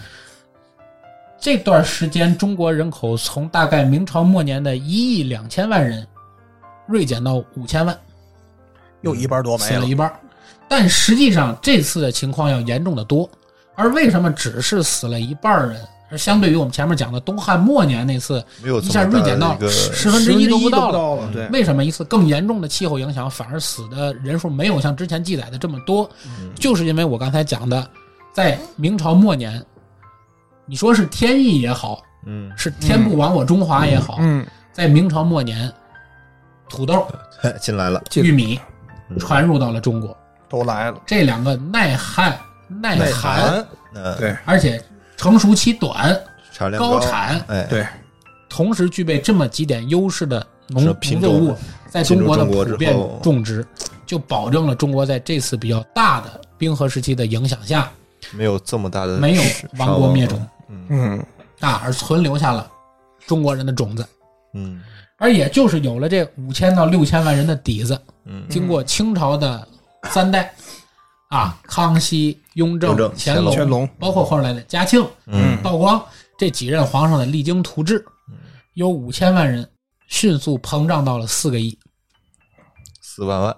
[1.41, 6.07] 这段时间，中国人口从大概明朝末年的一亿两千万人，
[6.87, 7.99] 锐减到五千万，
[9.01, 10.15] 又一半多没了死了一，半儿。
[10.69, 13.29] 但实际上，这次的情况要严重的多。
[13.81, 18.45] 而为什么只是死了一半人，而相对于我们前面讲的东汉末年那次，
[18.83, 20.93] 一下锐减到十分之一都不到了。
[20.93, 26.09] 到了，对，为什么一次更严重的气候影响反而死的人数没有像之前记载的这么多？
[26.55, 27.89] 就是因为我刚才讲的，
[28.35, 29.65] 在明朝末年，
[30.67, 35.73] 你说是天意也好，嗯，是天不亡我中华也好，嗯，在明朝末年，
[36.69, 37.07] 土豆、
[37.41, 38.61] 嘿进来了，玉米
[39.09, 39.19] 嗯。
[39.19, 40.17] 传入到了中国，
[40.49, 42.39] 都来了，这两个耐旱、
[42.71, 44.37] 耐寒，嗯，对。
[44.45, 44.83] 而且
[45.17, 46.19] 成熟期短、
[46.53, 47.87] 产量高产，哎，对，
[48.49, 51.57] 同时具备这么几点优势的农品农作物，
[51.89, 53.67] 在中国的普遍种植，
[54.07, 57.91] 就保证了中国在这次比较大的冰河时期的影响下，
[58.33, 59.43] 没有这么大的没有
[59.79, 60.87] 亡国灭种嗯。
[60.89, 61.27] 嗯，
[61.61, 62.71] 啊，而存留下了
[63.27, 64.07] 中国人的种子。
[64.55, 64.81] 嗯。
[65.17, 68.43] 而也就是有了这五千到六千万人的底子，嗯。
[68.49, 69.69] 经过清朝的
[70.05, 70.55] 三代，
[71.31, 75.57] 啊，康熙、雍正雍、正乾乾隆乾隆，包括后来的嘉庆、嗯。
[75.63, 76.05] 道光
[76.37, 78.05] 这几任皇上的励精图治，
[78.75, 79.69] 有五千万人
[80.09, 81.79] 迅速膨胀到了四个亿，
[83.01, 83.57] 四万万，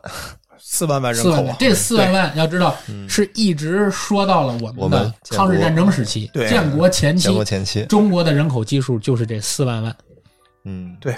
[0.59, 1.57] 四万万人四万万口啊，。
[1.59, 2.77] 这四万万要知道
[3.09, 6.47] 是一直说到了我我们的建抗日战争时期，对。
[6.51, 9.97] 建国前期建，国前期，中国的人口基数就是这四万万。
[10.65, 10.95] 嗯。
[11.01, 11.17] 对，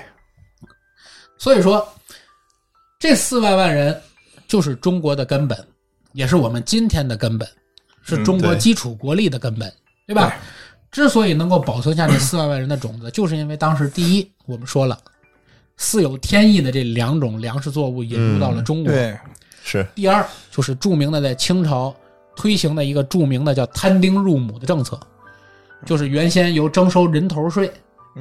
[1.37, 1.85] 所以说，
[3.01, 4.01] 这四万万人
[4.47, 5.67] 就是中国的根本，
[6.15, 7.47] 也是我们今天的根本，
[8.03, 9.71] 是中国基础国力的根本，
[10.07, 10.15] 对。
[10.15, 10.35] 吧？
[10.91, 14.97] 之所以能够保存下这四万万人的种子，就是因为当时第一，我们说了，
[15.77, 19.19] 似有天意的这两种粮食作物引入到了中国；对，
[19.65, 19.85] 是。
[19.97, 21.93] 第二，就是著名的在清朝
[22.37, 24.97] 推行的一个著名的叫摊丁入亩的政策，
[25.85, 27.69] 就是原先由征收人头税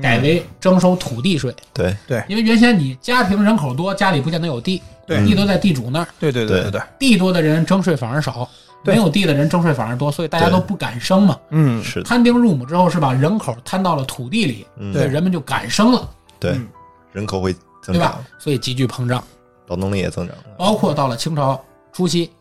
[0.01, 1.53] 改为征收土地税。
[1.73, 1.95] 对，
[2.27, 8.49] 因为原先你家庭人口多，家里不见得有地，对地都在地主那儿，对对对对对，地多的人征税反而少，
[8.83, 11.37] 没有地的人征税反而多，所以大家都不敢生嘛。
[11.49, 16.67] 嗯，是的，摊丁入亩之后是把人口摊到了土地里，嗯所以人们就敢生了，对嗯，
[17.11, 18.25] 人口会增对吧长，？
[18.39, 19.23] 所以急剧膨胀，
[19.67, 22.31] 劳动力也增长，包括到了清朝初期，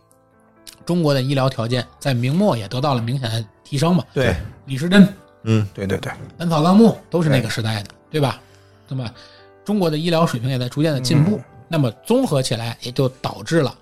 [0.85, 4.05] 中国的医疗条件在明末也得到了明显的提升嘛。
[4.15, 4.35] 对
[4.67, 5.07] 李时珍、
[5.45, 8.41] 《嗯，对对对，本草纲目》都是那个时代的，对吧？
[8.89, 9.09] 那么
[9.65, 13.75] 中国的医疗水平也在逐渐的进步，那么综合起来也就导致了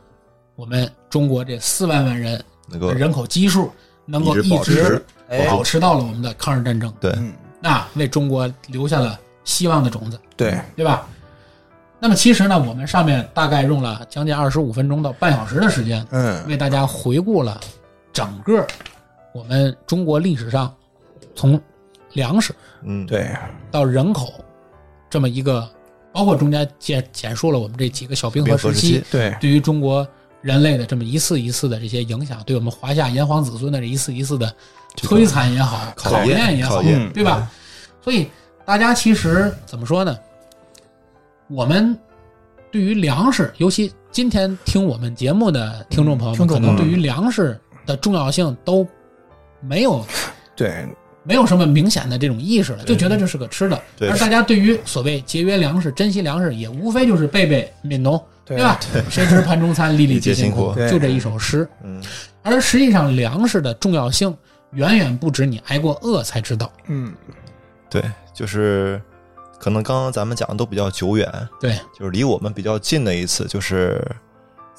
[0.54, 3.70] 我们中国这四万万人的人口基数
[4.04, 5.46] 能够一直保持哎。
[5.48, 10.20] 保持到了我们的抗日战争，对，嗯，那为中国留下了希望的种子。
[10.36, 11.06] 对，对吧？
[11.98, 17.60] 那么其实呢，我们上面大概用了将近二十五分钟到半小时的时间，嗯，为大家回顾了
[18.12, 18.66] 整个
[19.34, 20.74] 我们中国历史上
[21.34, 21.60] 从
[22.12, 23.30] 粮食嗯，对，
[23.70, 24.32] 到人口
[25.08, 25.68] 这么一个，
[26.12, 30.06] 包括中间简简述了我们这几个小冰河时期对，对于中国
[30.40, 34.52] 人类的这么一次一次的这些影响，对我们华夏炎黄子孙的这一次一次的
[34.96, 37.50] 摧残也好，考考验也好对吧？
[38.02, 38.28] 所以
[38.64, 40.18] 大家其实怎么说呢？
[41.48, 41.96] 我们
[42.70, 48.86] 对于粮食，尤其今天听我们节目的听众朋友们，可能对于粮食的重要性都
[49.60, 50.04] 没有
[50.56, 50.86] 对，
[51.22, 53.80] 没有什么明显的这种意识了，就觉得这是个吃的。
[54.00, 58.80] 而大家对于所谓节约粮食、珍惜粮食，也无非就是背背悯农，对吧？
[59.10, 61.68] 谁知盘中餐，粒粒皆辛苦就这一首诗。
[61.84, 62.02] 嗯，
[62.42, 64.34] 而实际上，粮食的重要性
[64.72, 66.72] 远远不止你挨过饿才知道。
[66.86, 67.12] 嗯，
[67.90, 68.02] 对，
[68.32, 69.00] 就是
[69.58, 71.30] 可能刚刚咱们讲的都比较久远，
[71.60, 74.02] 对，就是离我们比较近的一次，就是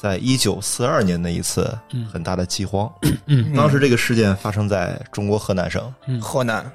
[0.01, 2.07] 在一九四二年的一次嗯。
[2.11, 2.91] 很大的饥荒。
[3.27, 3.53] 嗯。
[3.53, 6.65] 当时这个事件发生在中国河南省，河南，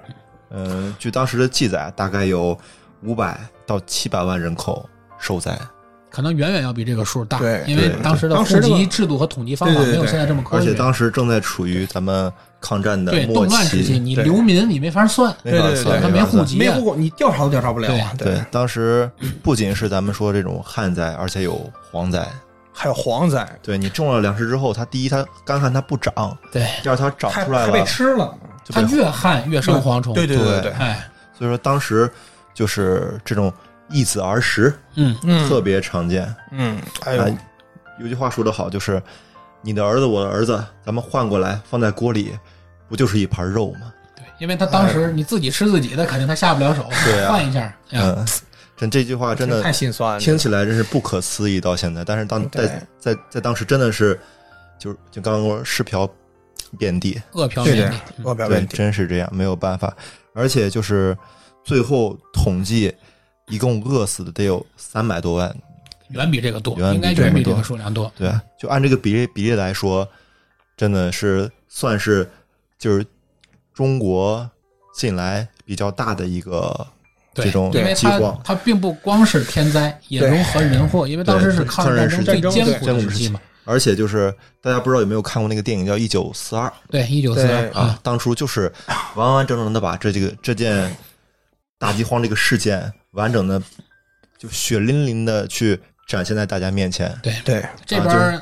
[0.51, 2.57] 嗯、据当时的记载，大概有
[3.03, 5.59] 五百到七百万人口受灾，
[6.09, 10.62] 可能远远要比这个数大，对因为当时的户当时这个籍制度和统计方法没有现在这么科学。
[10.62, 19.11] 而且当时正在处于咱们抗战的对末动乱时期，期，你对流民你没法算，没法对对对算，他没户籍啊没户口，你调查都调查不了啊，对，当时
[19.43, 22.27] 不仅是咱们说这种旱灾，而且有蝗灾。
[22.79, 28.37] 还有蝗灾，对你种了粮食之后，它第一它干旱它不长，对，第二它长出来了它被吃了，
[28.69, 30.12] 它越旱越生蝗虫。
[30.12, 32.11] 对对对对，哎，所以说当时
[32.53, 33.51] 就是这种
[33.89, 36.33] 易子而食嗯，嗯特别常见。
[36.53, 37.17] 嗯，哎
[37.99, 39.03] 有句话说得好，就是
[39.62, 42.39] 你的儿子我的儿子，咱们换过来放在锅里，
[42.89, 43.91] 不就是一盘肉吗？
[44.15, 46.85] 对，因为他当时你自己吃自己的，肯定他下不了手，
[47.27, 48.23] 换一下，嗯，
[48.77, 54.19] 真这句话真的太心酸了，听起来真是不可思议，到现在，但是当在在在当时真的是，
[54.79, 56.09] 就是就刚刚说尸瓢
[56.79, 59.97] 遍地，饿殍对对遍地。，饿不了问题，真是这样，没有办法。
[60.35, 61.17] 而且就是
[61.65, 62.95] 最后统计，
[63.49, 65.57] 一共饿死的得有三百多万。
[66.11, 68.12] 远比这个多，远比应该这个多远比这个数量多。
[68.17, 70.07] 对，就按这个比例比例来说，
[70.77, 72.29] 真的是算是
[72.79, 73.05] 就是
[73.73, 74.49] 中国
[74.95, 76.96] 近来比较大的一个对
[77.44, 78.40] 这种饥荒。
[78.44, 83.40] 它并不光是天灾，也融合人祸，因为当时是抗日战争最艰时苦的时期嘛。
[83.64, 88.72] 而且就是大家不知道有没有看过那个电影叫《一九四二》对，一九四二啊，当初就是
[89.16, 90.96] 完完整整的把这这个这件
[91.77, 93.61] 大饥荒这个事件完整的
[94.38, 97.12] 就血淋淋的去展现在大家面前。
[97.25, 98.40] 对对这边儿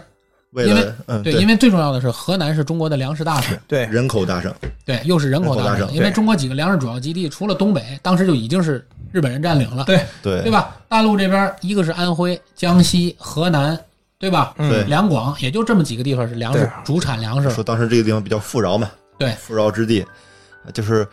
[0.54, 10.42] 为因为了嗯对，因为最重要的是河南是中国的粮食大省，对，人口大省，对，又是人口大省，因为中国几个粮食主要基地，除了东北，当时就已经是日本人占领了，对对。
[10.42, 10.76] 对吧？
[10.88, 13.78] 大陆这边一个是安徽、江西、河南，
[14.18, 14.54] 对吧？
[14.58, 14.88] 嗯。
[14.88, 19.32] 两广也就这么几个地方是粮食主产粮食，说当时这个地方比较富饶嘛，对。
[19.32, 20.06] 富饶之地，
[20.64, 21.06] 呃就是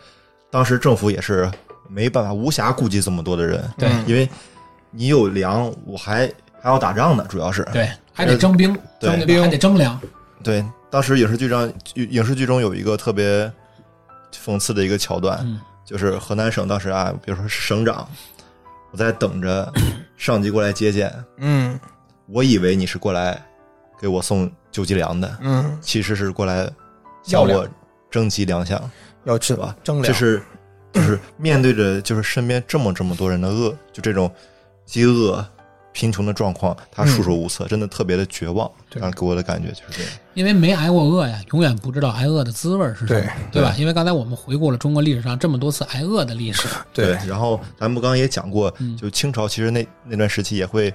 [0.50, 1.50] 当时政府也是
[1.88, 4.28] 没办法，无暇顾及这么多的人，对嗯因为
[4.90, 6.30] 你有粮，我还
[6.62, 7.62] 还要打仗呢，主要是。
[7.72, 9.18] 对，还得征兵，对。
[9.18, 10.00] 征兵还得征粮，
[10.42, 10.64] 对。
[10.88, 13.50] 当时影视剧上，影视剧中有一个特别
[14.44, 15.60] 讽刺的一个桥段，嗯。
[15.84, 18.08] 就是河南省当时啊，比如说省长，
[18.92, 19.70] 我在等着
[20.16, 21.78] 上级过来接见，嗯。
[22.28, 23.42] 我以为你是过来
[24.00, 26.70] 给我送救济粮的，嗯，其实是过来
[27.22, 27.68] 向要我
[28.10, 28.80] 征集粮饷。
[29.24, 29.76] 要吃是吧？
[29.82, 30.42] 征粮，就是
[30.92, 34.30] 就是面对着就是身边这么这么多人的饿，就这种
[34.86, 35.44] 饥饿、
[35.92, 38.70] 贫穷的状况，他束手无策，真的特别的绝望。
[38.88, 40.12] 对当时给我的感觉就是这样。
[40.34, 43.20] 因为没挨过饿呀，永远不知道挨饿的滋味是什么，
[43.52, 43.74] 对对吧？
[43.78, 50.92] 因为刚才我们回顾了中国历史上这么多次挨饿的历史，对然后咱们刚刚也讲过嗯，就清朝其实那那段时期也会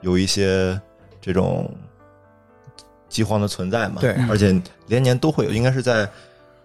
[0.00, 0.78] 有一些
[1.20, 1.72] 这种
[3.08, 3.96] 饥荒的存在嘛。
[4.00, 6.08] 对嗯而且连年都会有，应该是在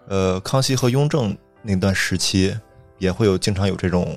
[0.08, 2.56] 呃康熙和雍正那段时期
[2.98, 4.16] 也会有经常有这种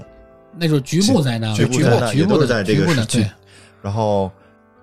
[0.58, 3.32] 那就是局部灾难了，局局部灾难局部的也都是在这个局部的时期对，
[3.82, 4.32] 然后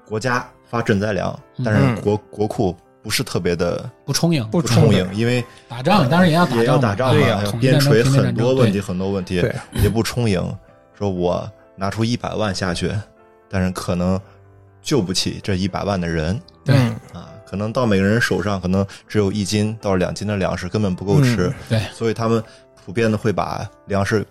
[0.06, 1.64] 国家发赈灾粮，嗯。
[1.64, 9.42] 但是国、国库不是特别的不充盈，不不充盈，因为打仗当然也要打也要打仗嘛，对呀要统一战争边陲很多问题，很多问题
[9.74, 10.42] 也不充盈。
[10.98, 12.92] 说我拿出一百万下去，
[13.48, 14.20] 但是可能
[14.82, 16.74] 救不起这一百万的人对。
[16.74, 22.42] 嗯啊，可能到每个人手上可能只有一斤到两斤的粮食，根本不够吃，对，所以他们
[22.84, 24.26] 普遍的会把粮食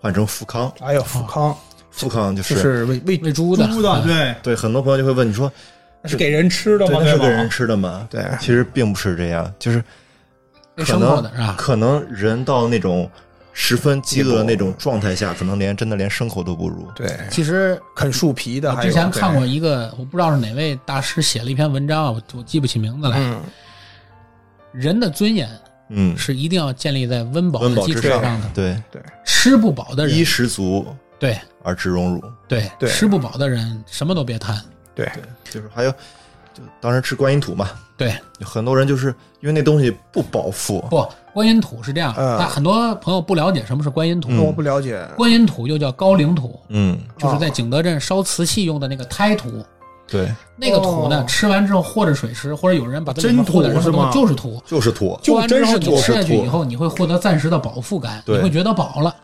[0.00, 0.72] 换成富康。
[0.80, 1.56] 哎呦，富康
[1.92, 5.52] 富康就就是是喂喂喂猪的猪的，嗯对，对很多朋友就会问你说，
[6.02, 6.98] 那是给人吃的，吗？
[7.00, 8.08] 那是给人吃的吗？
[8.10, 9.84] 对，其实并不是这样，就是
[10.76, 11.54] 喂可能是吧？
[11.56, 13.08] 可能人到那种
[13.52, 16.88] 十分饥饿的那种状态下，可能连真的连牲口都不如。
[16.96, 23.18] 对，其实啃树皮的，我之前看过，一个，我不知道是哪位大师写了一篇文章啊，我我记不起名字来。
[23.18, 23.42] 嗯，
[24.72, 25.46] 人的尊严
[25.90, 28.50] 嗯，是一定要建立在温饱的基础上的。
[28.54, 30.86] 对对，吃不饱的人衣，食足
[31.22, 31.38] 对。
[31.62, 32.20] 而知荣辱。
[32.48, 32.90] 对对。
[32.90, 34.60] 吃不饱的人什么都别贪。
[34.96, 35.08] 对，
[35.44, 35.90] 就是还有，
[36.52, 42.36] 就当时吃观音土嘛，对，很多人就是因为那东西不饱腹，不，观音土是这样，嗯。
[42.36, 44.28] 那很多朋友不了解什么是观音土。
[44.32, 44.44] 嗯。
[44.44, 49.64] 我不了解，观音土又叫高岭土，嗯，就是在景德镇烧瓷器用的那个胎土。
[50.08, 51.24] 对，那个土呢，哦。
[51.26, 54.10] 吃完之后和着水吃，或者有人把它里真面和点土是吗？
[54.12, 54.62] 东西就是土。
[54.66, 59.14] 就是土，就完之后真是土你吃下去以后，你会获得暂时的饱腹感，你会觉得饱了。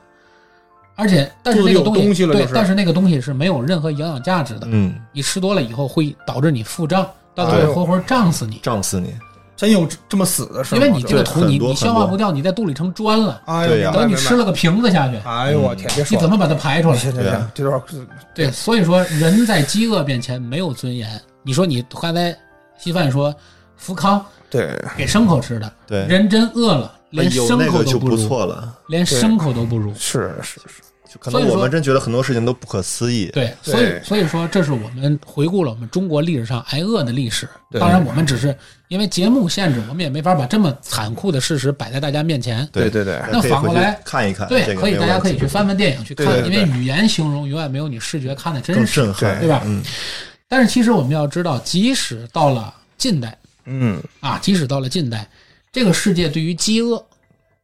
[0.99, 4.67] 而且，但是那个东西对东西了就是，但是那个东西是没有任何营养价值的。
[4.71, 7.07] 嗯，你吃多了以后会导致你腹胀，
[7.37, 8.59] 到最后活活胀死你。
[8.63, 9.15] 胀死你。
[9.57, 10.81] 真有这么死的是吗？
[10.81, 13.43] 因为你这个对土你你消化不掉，你在肚里成砖了。
[13.47, 16.99] 哎呀等你吃了，个瓶子下去，哎呦我天，你怎么把它排出来？
[18.35, 21.09] 对，所以说人在饥饿面前没有尊严。
[21.43, 22.37] 你说你刚才
[22.77, 23.35] 稀饭说
[23.77, 28.79] 福康对给牲口吃的，对，人真饿了，连牲口都不错了。
[28.89, 29.93] 连牲口都不如。
[29.95, 33.31] 是是是，就可能我所以说们真觉得很多事情都不可思议。
[33.33, 37.49] 对，所以所以说，这是我们回顾了我们中国历史上挨饿的历史。
[37.73, 38.57] 当然，我们只是
[38.89, 42.69] 因为节目限制，我们也没法把这么残酷的事实摆在大家面前。
[42.73, 49.63] 对对对，那反过来看一看，对，可以，大家可以去翻翻电影去看，因为语言形容永远没有你视觉看的真实，震撼，对吧？
[49.65, 49.83] 嗯，
[50.47, 55.29] 但是其实我们要知道，即使到了近代嗯啊，即使到了近代，
[55.73, 57.05] 这个世界对于饥饿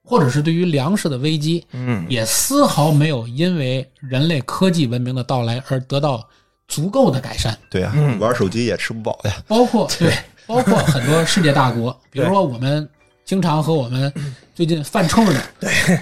[0.03, 6.29] 或者是对于粮食的危机，嗯，也丝毫没有因为人类科技文明的到来而得到
[6.69, 7.57] 足够的改善。
[7.71, 9.33] 对啊嗯，玩手机也吃不饱呀。
[9.49, 10.13] 包括 对，
[10.47, 12.87] 包括很多世界大国，比如说我们
[13.25, 14.13] 经常和我们
[14.55, 15.35] 最近犯冲的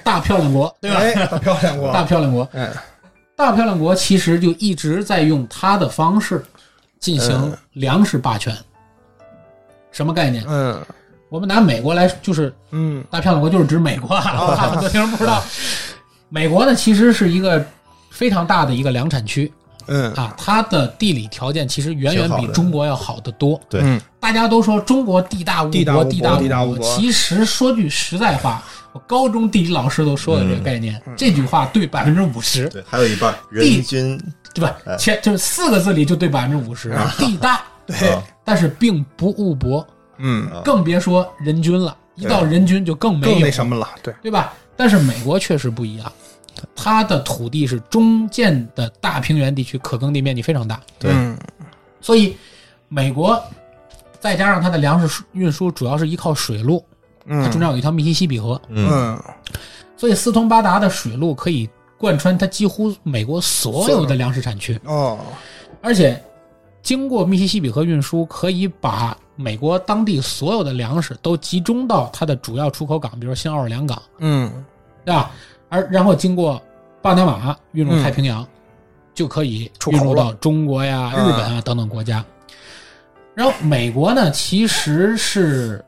[0.02, 0.96] 大漂亮国， 对吧？
[0.98, 2.68] 哎，大漂亮国，大漂亮国，嗯
[3.36, 6.44] 大漂亮国其实就一直在用它的方式
[7.00, 8.54] 进行粮食霸权。
[9.90, 10.44] 什么概念？
[10.48, 10.84] 嗯
[11.32, 14.38] 我们拿美国来，就是嗯大漂亮国，就是指美国啊。
[14.38, 15.42] 我 怕很多听众不知道，
[16.28, 17.64] 美国呢其实是一个
[18.10, 19.50] 非常大的一个粮产区
[19.86, 23.58] 嗯啊，它的地理条件其实远远比中国要好得多。
[23.70, 26.18] 对嗯大家都说中国地大物博，地
[26.50, 34.20] 大物博其实说句实在话，我高中地理老师都说的这个概念，嗯这句话对百分之五十，对，还有一半人均
[34.52, 34.76] 对吧？
[34.84, 39.86] 哎前就是四个字里就对百分之五十，地大，对啊但是并不物博，
[40.18, 41.96] 嗯，更别说人均了。
[42.14, 43.32] 一到人均就更没有。
[43.32, 44.52] 更那什么了，对，对吧？
[44.76, 46.12] 但是美国确实不一样，
[46.76, 51.10] 它的土地是中建的大平原地区，可耕地面积非常大，对。
[51.10, 51.38] 嗯。
[52.00, 52.36] 所以
[52.88, 53.42] 美国
[54.20, 56.84] 再加上它的粮食运输主要是依靠水路，
[57.26, 59.22] 它中嗯间有一条密西西比河，嗯，嗯
[59.96, 64.16] 所以四通八达的水路可以贯穿它几乎美国所有的。
[64.16, 65.18] 粮食产区，哦，
[65.80, 66.22] 而且
[66.82, 74.64] 经过密西西比河运输，可以把美国当地所有的粮食都集中到它的主要出口港，比如新奥尔良港，嗯
[75.04, 75.30] 对吧？
[75.68, 76.60] 而然后经过
[77.00, 78.46] 巴拿马运入太平洋，
[79.14, 82.24] 就可以出口了运入到中国呀、嗯日本啊等等国家。
[83.34, 85.82] 然后美国呢，其实是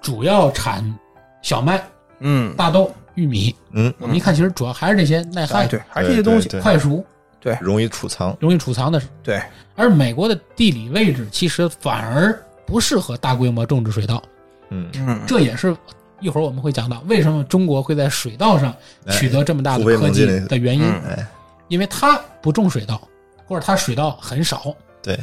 [0.00, 0.96] 主要产
[1.42, 1.82] 小麦、
[2.20, 3.54] 嗯，大豆、玉米。
[3.72, 7.04] 嗯，我们一看，其实主要还是这些耐哎旱、对，还是这些东西，快熟、
[7.40, 8.36] 对容易储藏。
[8.38, 9.02] 容易储藏的。
[9.22, 9.42] 对，
[9.76, 12.36] 而美国的地理位置其实反而
[12.66, 14.22] 不适合大规模种植水稻，
[14.70, 15.20] 嗯，嗯。
[15.26, 15.76] 这也是
[16.20, 18.74] 一会儿我们会讲到为什么中国会在水稻上
[19.10, 21.02] 取得这么大的哎科技的原因，嗯。
[21.10, 21.26] 哎，
[21.68, 23.00] 因为它不种水稻，
[23.46, 24.74] 或者它水稻很少。
[25.02, 25.16] 对，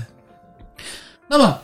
[1.28, 1.60] 那么，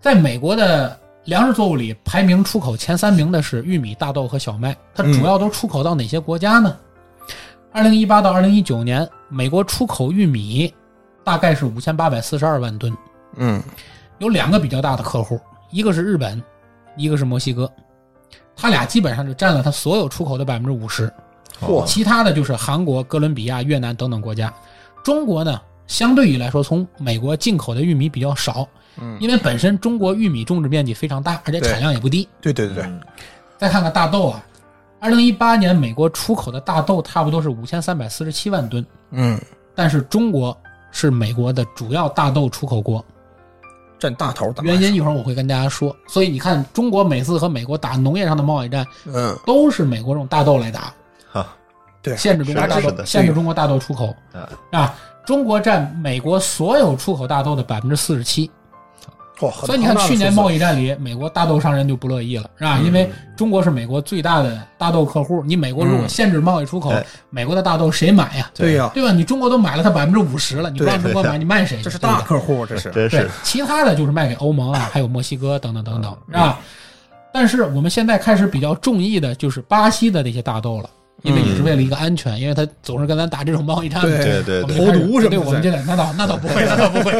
[0.00, 4.76] 在美国的粮食作物里，排名出口前三名的是玉米、大豆和小麦。
[4.94, 6.76] 它主要都出口到哪些国家呢？
[7.72, 10.74] 二零一八到二零一九年，美国出口玉米
[11.24, 12.96] 大概是五千八百四十二万吨，
[13.36, 13.62] 嗯。
[14.18, 15.40] 有两个比较大的客户，
[15.70, 16.42] 一个是日本，
[16.94, 17.70] 一个是墨西哥，
[18.54, 21.10] 他俩基本上就占了它所有出口的百分之五十。
[21.58, 24.52] 嚯其他的就是韩国、哥伦比亚、越南等等国家。
[25.02, 28.68] 中国呢，相对于来说，从美国进口的玉米比较少，
[29.00, 32.28] 嗯，因为本身中国玉米种植面积非常大，而且产量也不低。
[32.42, 32.52] 对。
[32.52, 33.00] 对对对，嗯。
[33.56, 34.44] 再看看大豆啊，
[35.00, 39.40] 二零一八年美国出口的大豆差不多是五千三百四十七万吨，嗯。
[39.74, 40.54] 但是中国
[40.90, 43.04] 是美国的主要大豆出口国，
[43.98, 45.94] 占大头打原因一会儿我会跟大家说。
[46.08, 50.92] 所以你看，中国每次和美国打农业上的贸易战，嗯，都是美国用大豆来打，
[51.32, 51.56] 啊，
[52.02, 52.16] 对。
[52.16, 54.14] 限制中国大豆，限制中国大豆出口。
[54.32, 54.94] 啊啊。
[55.26, 58.50] 中国占美国所有出口大豆的百分之四十七，
[59.40, 62.78] 哇，所以你看去年贸易易战里，美国大豆商人就不乐意了，是吧？
[62.84, 66.08] 因为中国是美国最大的大豆客户，你美国如果嗯。
[66.08, 68.50] 限制贸易出口哎，美国的大豆谁买呀？
[68.54, 69.12] 对呀，对吧？
[69.12, 71.78] 你中国都买了它百分之五十了，你不让中国买，你卖谁？
[71.78, 71.84] 去？
[71.84, 72.90] 这是大客户，这是。
[72.90, 76.58] 对真是，其他的就是卖给欧盟啊，还有墨西哥等等等等，是吧？
[77.32, 80.90] 但是我们现在开始比较中意的就是巴西的那些大豆了，
[81.22, 84.00] 因为也是为了一个安全，因为他总是跟咱打这种贸易战。
[84.02, 87.12] 对对对投毒什么的我们现在那倒 那倒不会，那倒不会，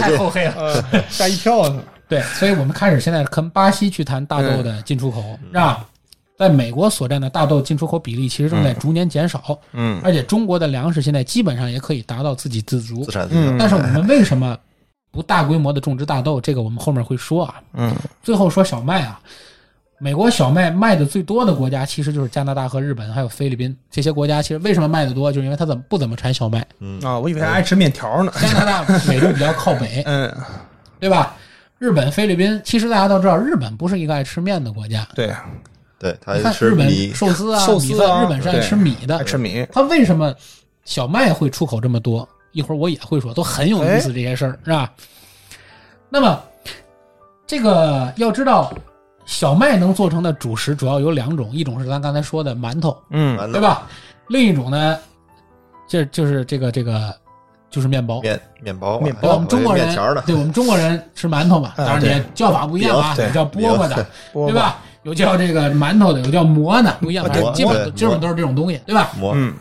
[0.00, 0.54] 太厚黑了。
[0.92, 1.76] 呃，吓一跳啊！
[2.08, 5.86] 对，所以我们开始现在跟巴西去谈大豆的进出口，是吧？
[6.38, 13.10] 在美国所占的大豆进出口比例其实正在逐年减少，嗯而且中国的粮食现在基本上也可以达到自给自足自。
[13.10, 14.54] 产自销嗯，但是我们为什么
[15.10, 16.38] 不大规模的种植大豆？
[16.38, 17.54] 这个我们后面会说啊。
[17.72, 19.18] 嗯最后说小麦啊，
[19.98, 24.42] 美国小麦卖的最多的国家其实就是加拿大和日本，还有菲律宾这些国家。
[24.42, 26.66] 其实为什么卖的多，就是因为它怎么不怎么产小麦。
[26.80, 28.30] 嗯啊，我以为他爱吃面条呢。
[28.40, 30.30] 加拿大纬度比较靠北， 嗯，
[31.00, 31.34] 对吧？
[31.78, 35.06] 日本、菲律宾，其实大家都知道，日本不是一个爱吃面的国家。
[35.14, 35.34] 对，
[35.98, 39.24] 对，他你看日本是米，寿司啊， 寿司，啊日本是爱吃米的爱。
[39.24, 39.66] 吃米。
[39.72, 40.34] 它为什么
[40.84, 42.28] 小麦会出口这么多？
[42.52, 44.92] 一会儿我也会说，都很有意思这些事儿，是吧？
[46.08, 46.42] 那么
[47.46, 48.72] 这个要知道，
[49.26, 53.36] 小麦能做成的主食主要有两种，一种是咱刚才说的馒头，嗯。
[53.36, 53.52] 馒头。
[53.52, 53.82] 对吧？
[54.28, 54.98] 另一种呢，
[55.86, 57.14] 这就是这个这个
[57.68, 58.20] 就是面包。
[58.20, 64.52] 面面包啊，面包，我们中国人对我们中国人吃馒头嘛， 啊当然也叫法不一样啊，有叫饽饽的，对？
[64.52, 64.78] 吧？
[65.02, 69.10] 有叫这个馒头的，有叫馍的，不一样，基本基本都是这种东西，对吧？
[69.18, 69.32] 馍。
[69.36, 69.54] 嗯。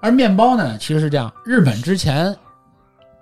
[0.00, 2.34] 而面包呢，其实是这样，日本之前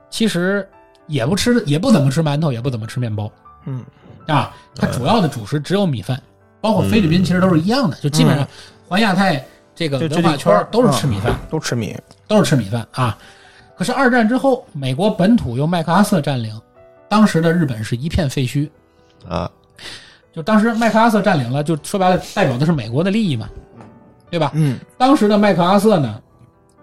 [0.08, 0.66] 其实
[1.06, 3.30] 也不吃，也不怎么吃馒头，也不怎么吃面包。
[3.66, 3.84] 嗯
[4.26, 6.20] 啊，它主要的主食只有米饭，
[6.60, 8.46] 包括菲律宾其实都是一样的，就基本上
[8.88, 9.44] 环亚太
[9.74, 11.96] 这个文化圈都是吃米饭，都吃米。
[12.28, 13.18] 都是吃米饭啊。
[13.76, 16.60] 可是二战之后，美国本土由麦克阿瑟占领，
[17.08, 18.70] 当时的日本是一片废墟。
[19.28, 19.50] 啊，
[20.32, 23.48] 就当时麦克阿瑟占领了，就说白了，代表的是美国的利益嘛，
[24.30, 24.52] 对吧？
[24.54, 26.22] 嗯当时的麦克阿瑟呢，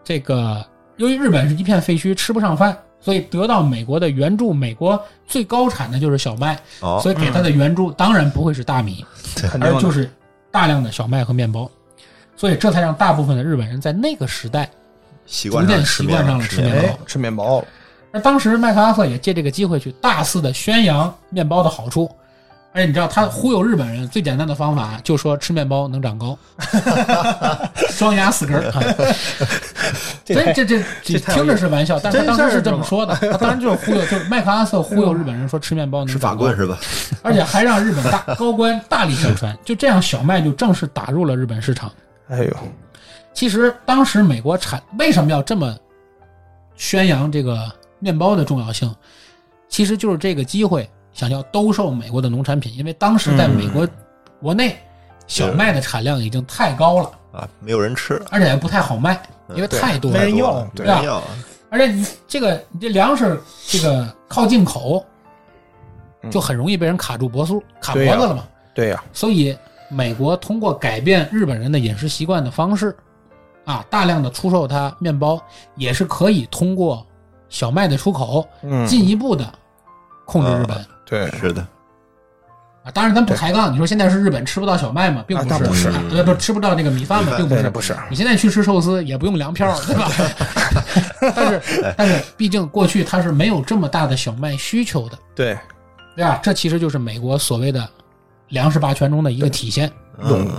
[0.03, 0.65] 这个
[0.97, 4.53] 由于日本是一片废墟，吃不上饭，所以得到美国的援助。
[4.53, 10.09] 美国最高产的就是小麦，哦，所以给他的援助当然不会是大米，肯定的而就是
[10.51, 11.69] 大量的小麦和面包。
[12.35, 14.69] 所以这才让大部分的日本人在那个时代
[15.49, 17.65] 逐渐习惯上了吃面包吃面包。
[18.11, 22.09] 而当时麦克阿瑟也借这个机会去大肆的宣扬面包的好处，
[22.71, 26.37] 而且你知道他忽悠日本人最简单的方法，就说吃面包能长高，
[27.89, 28.71] 双牙四根儿。
[30.33, 36.77] 所以这这 这听着是玩笑，但他当时是这么说的， 他当时就是忽悠，就是麦克阿瑟忽悠日本人说吃面包能吃法长高棍，是吧？
[37.23, 41.91] 而且还让日本大高官大力宣传，就这样小麦就正式打入了日本市场。
[42.29, 42.57] 哎呦，
[43.33, 45.75] 其实当时美国产为什么要这么
[46.75, 48.93] 宣扬这个面包的重要性？
[49.69, 53.87] 其实就是这个机会想要兜售美国的农产品，因为当时在美国
[54.41, 54.77] 国内
[55.25, 59.21] 小麦的产量已经太高了，啊，没有人吃，而且也不太好卖，
[59.53, 60.17] 因为太多了。
[60.17, 61.21] 没人要对啊人要，
[61.69, 65.05] 而且你这个你这粮食这个靠进口，
[66.23, 68.43] 嗯就很容易被人卡住脖子卡脖子了嘛。
[68.73, 69.55] 对呀，所以
[69.87, 72.95] 美国通过改变日本人的饮食习惯的方式，
[73.65, 75.39] 啊，大量的出售它面包，
[75.75, 77.05] 也是可以通过
[77.49, 79.45] 小麦的出口，嗯，进一步的
[80.25, 80.85] 控制日本。
[81.05, 81.65] 对，是的，
[82.87, 85.21] 啊，当然咱不抬杠，你说现在是日本吃不到小麦吗？
[85.27, 87.33] 并啊不是，那不是啊对，不吃不到那个米饭吗？
[87.35, 90.09] 并不是，不是你现在去吃寿司也不用粮票，对吧？
[91.35, 95.57] 但是，但是，毕竟过去它是没有这么大的小麦需求的，对，
[96.15, 96.39] 对吧？
[96.41, 97.85] 这其实就是美国所谓的
[98.47, 99.91] 粮食霸权中的一个体现。
[100.19, 100.49] 嗯，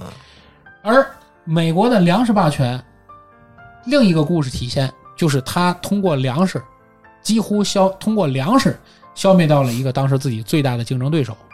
[0.82, 1.06] 而
[1.44, 2.78] 美国的粮食霸权，
[3.86, 6.62] 另一个故事体现就是他通过粮食，
[7.22, 8.78] 几乎消通过粮食
[9.14, 11.34] 消灭掉了一个当时自己最大的竞争对手——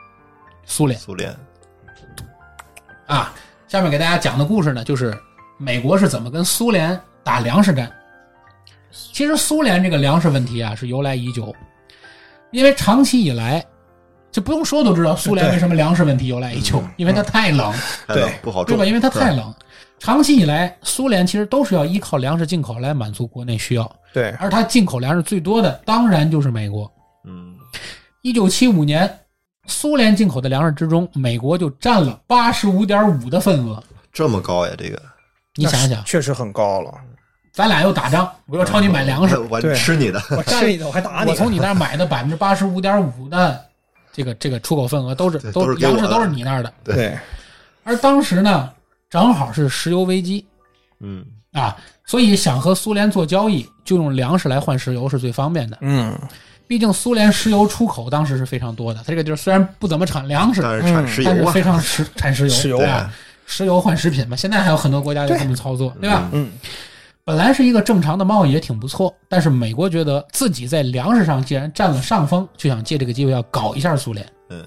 [0.65, 1.35] 苏联苏联，
[3.07, 3.35] 啊。
[3.67, 5.19] 下面给大家讲的故事呢，就是
[5.59, 7.91] 美国是怎么跟苏联打粮食战。
[8.91, 11.53] 其实苏联这个粮食问题啊是由来已久，
[12.53, 13.65] 因为长期以来，
[14.31, 17.75] 就不用说都知道苏联为什么粮食问题由来已久，因为它太冷。
[18.07, 18.85] 对不好种，对吧？
[18.85, 19.53] 因为它太冷。
[19.99, 26.89] 长期以来，苏联其实都是要依靠粮食进口来满足国内需要，对，而它进口粮食最多的当然就是美国。
[27.25, 27.57] 嗯，
[28.23, 29.13] 一九七五年，
[29.67, 33.83] 苏联进口的粮食之中，美国就占了八十五点五的份额。
[34.13, 35.01] 这么高呀，这个
[35.57, 36.93] 你想想，确实很高了。
[37.53, 41.37] 咱俩又打仗，我又朝你买粮食， 我对吃你的，我吃你的，我还打你我。
[41.37, 43.65] 从你那儿买的百分之八十五点五的
[44.13, 46.73] 这个这个出口份额都是都都是粮食都是你那儿的。
[46.83, 47.17] 对，
[47.85, 48.73] 而当时呢，
[49.09, 50.45] 正好是石油危机
[50.99, 55.79] 嗯，啊，所以想和苏联做交易，就用粮食来换石油是最方便的。
[55.81, 56.13] 嗯，
[56.67, 63.13] 毕竟苏联石油出口当时是非常多的，它这个地儿虽然不怎么产粮食，但是产嗯石油啊但是非，常石产石油，石油对啊，
[63.47, 64.37] 石油换食品嘛。
[64.37, 66.29] 现在还有很多国家就这么操作，对吧？
[66.33, 66.51] 嗯，
[67.25, 74.27] 本来是一个正常的贸易也挺不错，但是美国觉得自己在粮食上既然占了上风，就想借这个机会要搞一下苏联。
[74.51, 74.65] 嗯，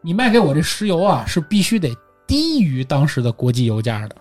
[0.00, 1.96] 你卖给我这石油啊，是必须得
[2.26, 4.16] 低于当时的国际油价的，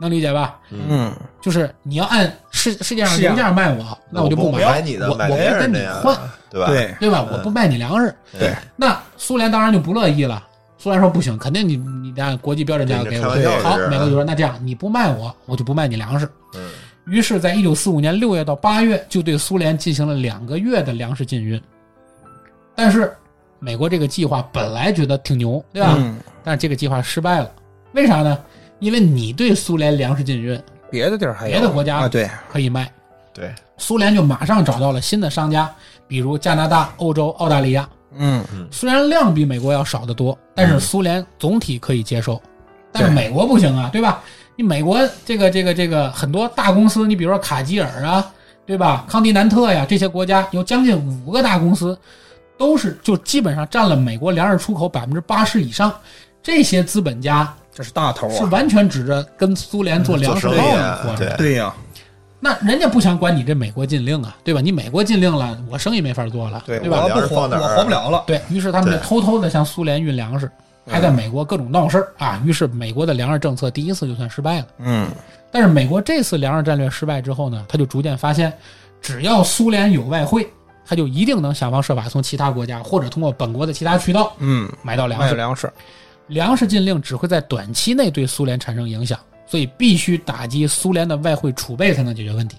[0.00, 0.58] 能理解吧？
[0.70, 6.18] 嗯，就是你要按世世界上是啊油价卖我，那我就不不买你的，买我我不别人的呀跟你换，，
[6.50, 6.66] 对吧？
[6.66, 7.26] 对，对吧？
[7.30, 10.42] 嗯我不卖你粮食，对，那苏联当然就不乐意了。
[10.78, 13.34] 苏联说不行，肯定你你得按国际标准价格给我。
[13.34, 16.26] 对你开玩笑好这，是美国就说那这样你不卖我，我就不卖你粮食。
[16.54, 16.70] 嗯，
[17.04, 21.60] 于是，在一九四五年六月到八月，就对苏联进行了两个月的粮食禁运。
[22.74, 23.12] 但是，
[23.58, 25.96] 美国这个计划本来觉得挺牛，对吧？
[25.98, 27.50] 嗯，但是这个计划失败了，
[27.92, 28.38] 为啥呢？
[28.80, 30.60] 因为你对苏联粮食禁运
[30.90, 32.90] 别的地儿还有别的国家啊，对，可以卖，
[33.32, 35.72] 对，苏联就马上找到了新的商家，
[36.08, 37.88] 比如加拿大、欧洲、澳大利亚。
[38.16, 42.42] 嗯嗯，虽然量比美国要少得多，但是苏联总体可以接受，
[42.90, 44.20] 但是美国不行啊，对吧？
[44.56, 48.32] 你美国这个这个这个很多大公司，你比如说卡吉尔啊，
[48.66, 49.06] 对吧？
[49.08, 51.96] 康迪南特呀，这些国家有将近五个大公司，
[52.58, 55.92] 都是就基本上占了美国粮食出口百分之八十以上。
[56.42, 60.58] 这些资本家这是大头啊，是完全指着跟苏联做粮食贸易
[61.02, 61.34] 活着。
[61.36, 61.74] 对对呀，
[62.38, 64.60] 那人家不想管你这美国禁令啊，对吧？
[64.60, 67.04] 你美国禁令了，我生意没法做了，对对吧？
[67.04, 68.22] 我不活，粮食放哪儿我活不了了。
[68.26, 70.50] 对于是，他们就偷偷的向苏联运粮食，
[70.86, 72.38] 还在美国各种闹事儿啊。
[72.44, 74.66] 于是，美国的粮食政策第一次就算失败了。
[74.80, 75.08] 嗯，
[75.50, 78.52] 但是，美国这次粮食战略失败之后呢，他就逐渐发现，
[79.00, 80.46] 只要苏联有外汇，
[80.84, 85.30] 他就一定能想方设法从其他国家或者通过本国的其他渠道嗯，买到粮食。
[85.30, 85.72] 卖粮食，
[86.30, 92.56] 粮食禁令只会在短期内对苏联产生影响，所以必须打击苏联的外汇储备才能解决问题。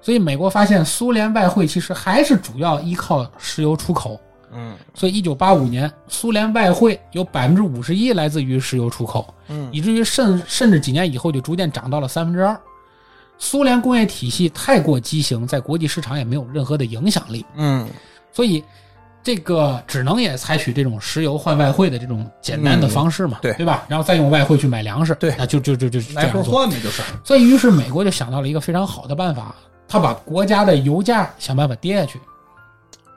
[0.00, 4.20] 所以美国发现苏联外汇其实还是主要依靠石油出口，
[4.52, 4.74] 嗯。
[4.94, 9.68] 所以一九八五年苏联外汇有百分之五十一来自于石油出口，嗯。
[9.72, 12.58] 以至于甚甚至几年以后就逐渐涨到了三分之二。
[13.38, 17.88] 苏联工业体系太过畸形，在国际市场也没有任何的影响力，嗯，
[18.32, 18.62] 所以
[19.22, 23.52] 这个只能也采取这种石油换外汇的这种简单的方式嘛，嗯对。
[23.54, 23.84] 对吧？
[23.88, 25.32] 然后再用外汇去买粮食，对。
[25.38, 26.42] 那就就就就这样做。
[26.42, 27.02] 换呗，就是。
[27.24, 29.54] 所以，于是美国就想到了一个非常好的办法，
[29.86, 32.18] 他把国家的油价想办法跌下去，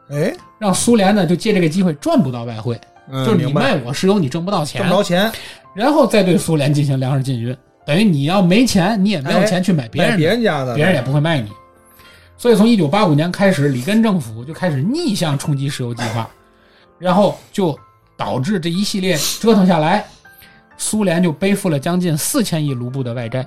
[0.10, 2.80] 哎，让苏联呢就借这个机会赚不到外汇，
[3.10, 4.82] 嗯就是你卖我石油你挣不到钱。
[4.82, 5.32] 挣不，着钱，
[5.74, 11.50] 然后再对苏联进行粮食禁运，等于你要没钱，你也没有钱去买别人别人家的，别人也不会卖你。
[12.38, 16.30] 所以从一九八五年开始，里根政府就开始逆向冲击石油计划，
[17.00, 17.78] 然后就
[18.18, 20.06] 导致这一系列折腾下来，
[20.78, 23.46] 苏联就背负了将近四千亿卢布的外债，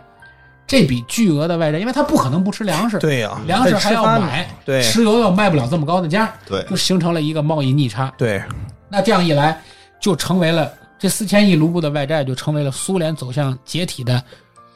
[0.66, 8.12] 这笔巨额的外债，因为他不可能不吃粮食，对呀，粮食还要买，对石油又卖不了这么高的价，对，就形成了一个贸易逆差。
[8.16, 8.42] 对，
[8.88, 9.60] 那这样一来，
[10.00, 14.22] 就成为了这四千亿卢布的外债，就成为了苏联走向解体的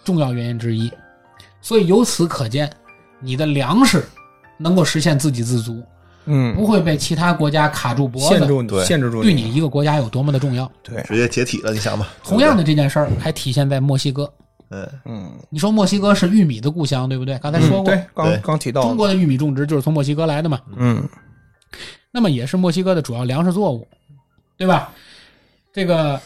[0.05, 0.93] 重要原因之一。
[1.61, 2.71] 所以由此可见，
[3.23, 4.05] 你的粮食
[4.59, 5.83] 能够实现自给自足，
[6.27, 10.71] 嗯，不会被其他国家卡住脖子，限制对限制住对你一个国家有多么的重要。
[10.83, 12.09] 对，直接解体了，你想吧。
[12.23, 14.31] 同样的这件事儿还体现在墨西哥。
[14.71, 17.39] 嗯，嗯，你说墨西哥是玉米的故乡，对不对？
[17.39, 20.61] 刚才说过，嗯对，刚刚提到中国的玉米种植就是从墨西哥来的嘛。
[20.77, 21.07] 嗯
[22.11, 23.87] 那么也是墨西哥的主要粮食作物，
[24.59, 24.93] 对吧？
[25.73, 26.21] 这个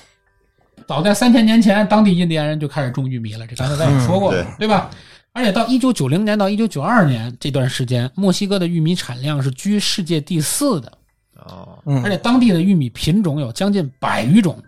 [0.86, 4.90] 早在三千年前，当地印第安人就开始种玉米了，这刚才咱也说过，嗯对吧？
[5.36, 10.90] 而且到一九九零年到一九九二年这段时间，墨西哥的玉米产量是居世界第四的，
[11.34, 14.58] 哦，嗯，而且当地的玉米品种有将近百余种，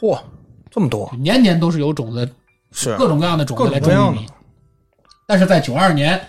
[0.00, 0.16] 嚯，
[0.70, 2.32] 这么多，年年都是有种子，
[2.70, 4.20] 是各种各样的种子来种各种各样的。
[4.20, 4.30] 玉米。
[5.26, 6.20] 但是在九二年，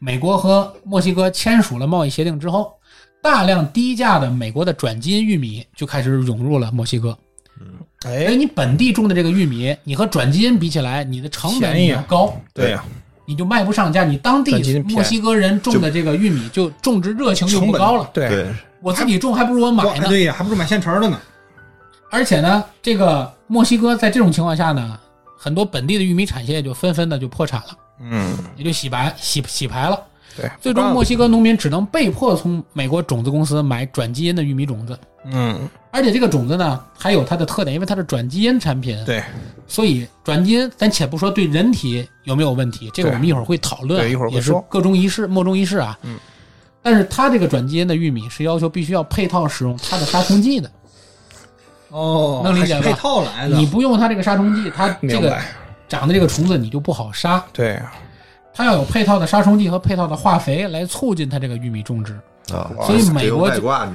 [0.00, 2.74] 美国和墨西哥签署了贸易协定之后，
[3.22, 7.16] 大量低价的美国的转基因玉米就开始涌入了墨西哥。
[8.04, 12.84] 因为哎，你本地种的这个玉米，你和转基因比起来，你的成本便宜比较高，对呀，
[13.32, 14.04] 你就卖不上价。
[14.04, 18.10] 你当地墨西哥人种的这个玉米，就种植热情就不高了。
[18.12, 18.46] 对，
[18.82, 20.06] 我自己种还不如我买呢。
[20.06, 21.18] 对呀，还不如买现成的呢。
[22.10, 25.00] 而且呢，这个墨西哥在这种情况下呢，
[25.38, 27.68] 很多本地的玉米产业就纷纷的就破产了，
[28.02, 29.98] 嗯，也就洗白洗洗牌了。
[30.36, 39.22] 对，最终墨西哥农民只能被迫从美国种子公司买转基因的玉米种子，嗯，而且这个种子呢还有它的特点，因为它是转基因产品，对。
[39.68, 44.62] 所以转基因咱且不说对人体有没有问题，这个我们一会儿会讨论啊，对一会儿会也是说。
[44.68, 45.98] 各中一事，莫衷一是啊。
[46.02, 46.18] 嗯，
[46.82, 50.70] 但是它这个转基因的玉米是要求必须要配套使用它的杀虫剂的，
[51.88, 52.82] 哦，能理解吧？
[52.82, 53.56] 配套来的。
[53.56, 55.38] 你不用它这个杀虫剂，它这个，
[55.88, 57.80] 长的这个虫子你就不好杀，对，
[58.54, 62.18] 它要有配套的杀虫剂和配套的化肥来促进它这个玉米种植。
[62.52, 63.48] 啊，所以美国？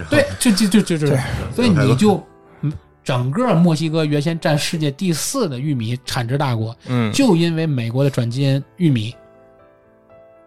[0.09, 1.07] 对，就就就就就，
[1.53, 2.23] 所以你就
[2.61, 2.71] 嗯
[3.03, 9.13] 整个墨西哥原先占世界第四的玉米产值大国，嗯，就因为美国的转基因玉米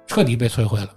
[0.07, 0.89] 彻底被摧毁了，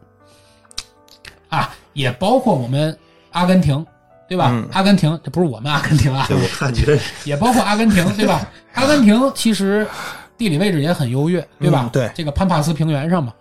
[1.50, 2.98] 啊，也包括我们
[3.32, 3.86] 阿根廷，
[4.28, 4.50] 对吧？
[4.52, 8.50] 嗯阿根廷这不是我们阿根廷啊对，，我看觉得 也包括阿根廷，对吧？
[8.76, 9.86] 阿根廷其实
[10.38, 11.84] 地理位置也很优越，对吧？
[11.86, 13.34] 嗯对这个潘帕斯平原上嘛，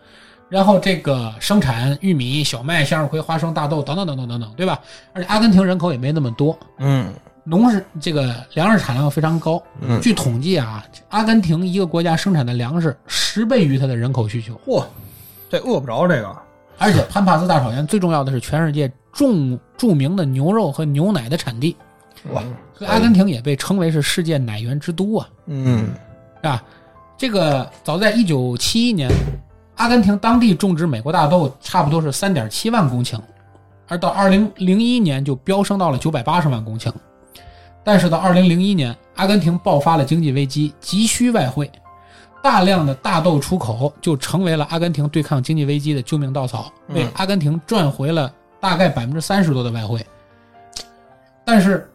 [0.48, 4.78] 然后这个生产玉米、小麦、向日葵、花生、大豆等等等等等等，对吧？
[5.12, 7.12] 而且阿根廷人口也没那么多，嗯
[7.44, 9.60] 农是这个粮食产量非常高。
[9.80, 14.84] 嗯据统计啊，阿根廷一个国家生产的粮食十倍于它的人口需求，嚯，
[15.50, 16.36] 这饿不着这个。
[16.78, 21.76] 而且潘帕斯大草原最重要的是全世界重著名的牛肉和牛奶的产地，
[22.32, 22.42] 哇，
[22.74, 25.28] 所以阿根廷也被称为是世界奶源之都啊。
[25.46, 25.88] 嗯
[26.36, 26.62] 是吧？
[27.16, 29.08] 这个早在一九七一年，
[29.76, 33.20] 阿根廷当地种植美国大豆差不多是三点七万公顷，
[33.86, 36.92] 而到二零零一年就飙升到了九百八十万公顷。
[37.84, 41.70] 但是到二零零一年，阿根廷爆发了经济危机，急需外汇，
[42.42, 50.04] 大量的大豆出口就成为了阿根廷对抗经济危机的救命稻草，嗯为阿根廷赚回了大概百分之三十多的外汇。
[51.44, 51.88] 但是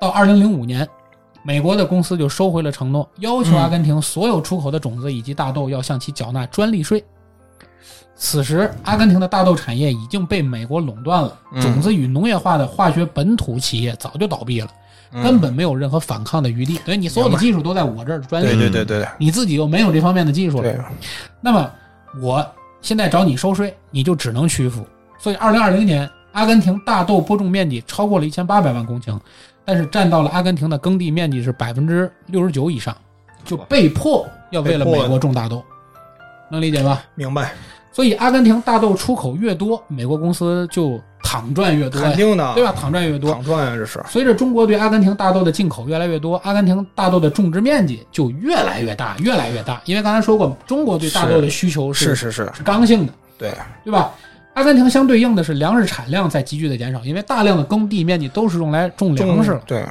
[0.00, 0.88] 到二零零五年，
[1.42, 7.02] 美国的公司就收回了承诺，要求阿根廷所有出口的种子以及大豆要向其缴纳专利税。
[8.14, 11.62] 此时，阿根廷的大豆产业已经被美国垄断了，嗯。
[11.62, 14.68] 种子与农业化的化学本土企业早就倒闭了，
[15.12, 15.22] 嗯。
[15.22, 16.78] 根本没有任何反抗的余地。
[16.84, 20.84] 等于你所有的技术都在我这儿专利，对对对你自己又没有这方面的技术，了，
[21.40, 21.70] 那么
[22.20, 22.46] 我
[22.82, 24.86] 现在找你收税，你就只能屈服。
[25.18, 29.18] 所以，二零二零年，阿根廷大豆播种面积超过了一千八百万公顷，
[29.64, 32.96] 但是占到了阿根廷的耕地面积是百分之六十九以上，
[33.44, 35.62] 就被迫要为了美国种大豆，
[36.50, 37.02] 能理解吧？
[37.14, 37.52] 明白，
[37.92, 42.74] 所以，阿根廷大豆出口越多，美国公司就躺赚越多，肯定的，对吧？
[42.76, 43.32] 躺赚越多。
[43.32, 49.80] 躺赚啊，这是，随着中国对阿根廷大豆的进口越来越多，阿根廷大豆的种植面积就越来越大，越来越大。
[49.84, 53.52] 因为刚才说过，中国对大豆的需求是是是，是刚性的，对，
[53.84, 54.12] 对吧？
[54.54, 59.86] 阿根廷相对应的是粮食产量在急剧的减少，因为大量的耕地面积都是用来种粮食了，对，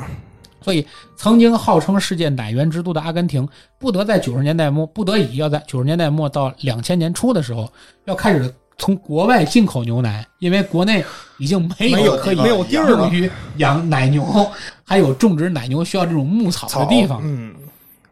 [0.61, 0.85] 所以
[1.15, 3.47] 曾经号称世界奶源之都的阿根廷，
[3.77, 7.71] 不得在九十年代末，不得已要在九十年代末到两千年初的时候，
[8.05, 11.03] 要开始从国外进口牛奶，因为国内
[11.37, 13.05] 已经没没有有可以没有地儿了。
[13.05, 14.23] 用于养奶牛，
[14.83, 17.55] 还有种植奶牛需要这种牧草的地方，嗯，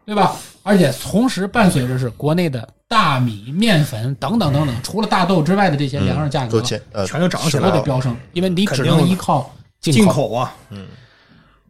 [0.06, 0.34] 对吧？
[0.62, 6.80] 而且同时伴随着是国内的大米、面粉等等等等，除了大豆之外的这些粮食价格全
[7.20, 10.28] 都涨起都来了，得飙升，因为你只肯定的能依靠进进口。
[10.28, 10.54] 口啊，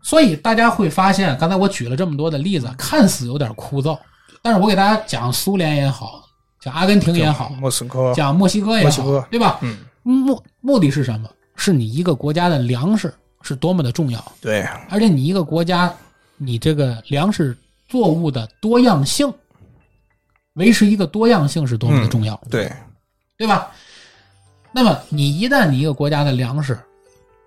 [0.01, 3.99] 所以大家会发现，刚才我举了这么多的例子，看似有点枯燥，
[4.41, 6.23] 但是我给大家讲苏联也好，
[6.61, 9.59] 讲阿根廷也好，莫斯科，讲墨西哥也好对吧？
[9.63, 11.29] 嗯，目目的是什么？
[11.57, 13.13] 是你一个国家的粮食
[13.43, 15.93] 是多么的重要，对，而且你一个国家，
[16.37, 17.59] 你这个粮食
[17.89, 19.29] 作物的多样性，
[20.59, 22.71] 维持一个多样性是多么的重要，对，
[23.37, 23.69] 对吧？
[24.73, 26.79] 那么你一旦你一个国家的粮食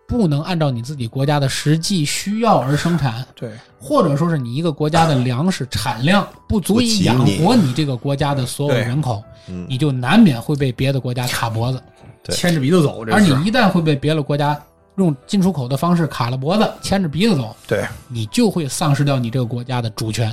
[0.07, 11.81] 不能按照你自己国家的实际需要而生产，对，或者说是你一个国家的粮食产量不足以养活你这个国家的所有人口，嗯你就难免会被别的国家卡脖子。
[12.29, 14.55] 牵着鼻子走，而你一旦会被别的国家
[14.97, 20.31] 用进出口的方式卡了脖子、牵着鼻子走，对，你就会丧失掉你这个国家的主权，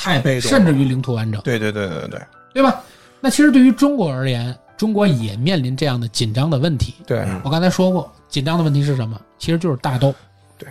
[0.00, 2.20] 太被动，甚至于领土完整，对对对对对
[2.54, 2.82] 对吧？
[3.20, 6.94] 那其实对于中国而言，中国也面临这样的紧张的问题。
[7.06, 9.20] 对，嗯我刚才说过，紧张的问题是什么？
[9.38, 10.14] 其实就是大豆。
[10.56, 10.66] 对，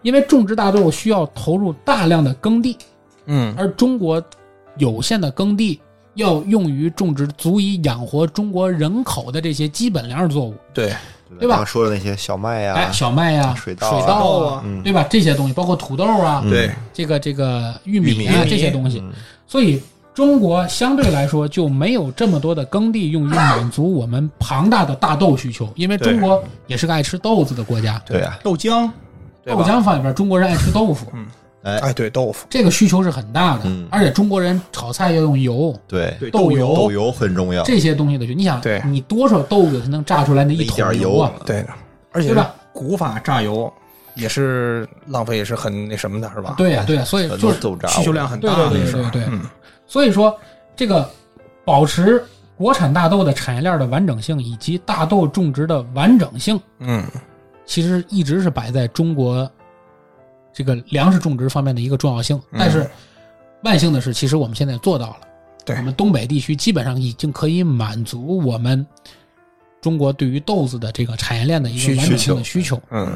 [0.00, 2.78] 因为种植大豆需要投入大量的耕地，
[3.26, 4.22] 嗯，而中国
[4.78, 5.78] 有限的耕地
[6.14, 10.94] 要用于种植足以养活中国人口的这些基本粮食作物，对，
[11.38, 11.54] 对吧？
[11.54, 14.82] 刚刚说的那些小麦呀、哎，小麦呀、水稻啊水稻啊，嗯。
[14.82, 15.06] 对吧？
[15.08, 16.50] 这些东西，包括土豆啊，嗯。
[16.50, 19.12] 对，这个这个玉米啊玉米这些东西，嗯。
[19.46, 19.80] 所以
[20.12, 28.90] 中国相对来说就没有这么多的耕地用于满足我们庞大的大豆需求，因为中国也是个爱吃豆子的国家，对啊，豆浆，
[29.44, 31.26] 豆浆放里边，中国人爱吃豆腐，嗯
[31.62, 33.86] 哎，哎，对，豆腐，这个需求是很大的，嗯。
[33.90, 38.24] 而且中国人炒菜要用油，对，对豆油豆油很重要，这些东西的。
[38.26, 41.18] 你想对，你多少豆子才能榨出来那一桶点油。
[41.18, 41.32] 啊？
[41.44, 41.62] 对。
[41.62, 41.68] 的，
[42.12, 42.54] 而且对吧？
[42.72, 43.70] 古法榨油
[44.14, 46.54] 也是浪费，也是很那什么的，是吧？
[46.56, 49.22] 对呀、对呀、所以很就是豆渣，需求量很对大的，对对是对对。
[49.28, 49.42] 嗯，
[49.86, 50.34] 所以说
[50.74, 51.08] 这个
[51.64, 52.22] 保持
[52.56, 57.04] 国产大豆的产业链的完整性以及大豆种植的完整性，嗯，
[57.66, 59.50] 其实一直是摆在中国
[60.52, 62.36] 这个粮食种植方面的一个重要性。
[62.50, 62.90] 嗯但是
[63.62, 65.16] 万幸的是，其实我们现在做到了。
[65.62, 68.84] 对我们东北地区基本上已经可以满足我们
[69.82, 73.06] 中国对于豆子的这个产业链的一个完整性的需求嗯，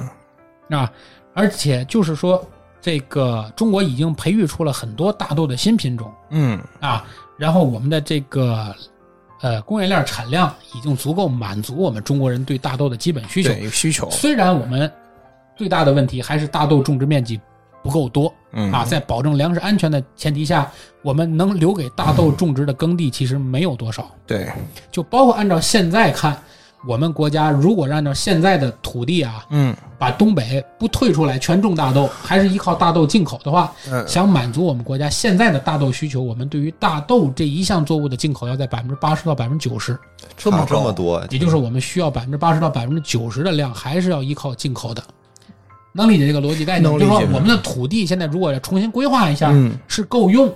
[0.68, 0.92] 啊，
[1.32, 2.46] 而且就是说，
[2.82, 7.06] 这个中国已经培育出了很多大豆的新品种嗯，啊，
[7.38, 8.74] 然后我们的这个
[9.40, 13.54] 呃供应链产量已经足够满足我们中国人对大豆的基本需求。
[13.70, 14.92] 需求，虽然我们
[15.56, 17.40] 最大的问题还是大豆种植面积
[17.82, 20.70] 不够多嗯啊，在保证粮食安全的前提下，
[21.02, 24.10] 我们能留给大豆种植的耕地其实没有多少。
[24.26, 24.50] 对，
[24.90, 26.36] 就包括按照现在看，
[26.86, 39.92] 我们国家如果按照现在的土地啊，嗯把东北不退出来全种大豆，还是依靠大豆进口的话，嗯，想满足我们国家现在的大豆需求，我们对于大豆这一项作物的进口要在百分之八十到百分之九十，
[40.36, 45.02] 差这么多，也就是我们需要百分之八十到百分之九十的量，还是要依靠进口的。
[45.94, 46.92] 能理解这个逻辑概念？
[46.98, 50.52] 就是说，我们的土地现在如果要重新规划一下，嗯是够用，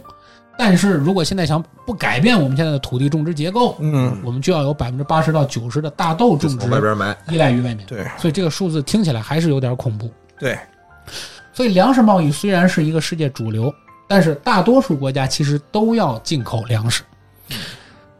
[0.58, 7.86] 但是如果现在想不改变我们现在的土地种植结构，嗯，我们就要有百分之八十到九十的大豆种植外边买，依赖于外面。
[7.86, 10.10] 对所以这个数字听起来还是有点恐怖。
[10.38, 10.58] 对，
[11.52, 13.72] 所以粮食贸易虽然是一个世界主流，
[14.08, 17.02] 但是大多数国家其实都要进口粮食。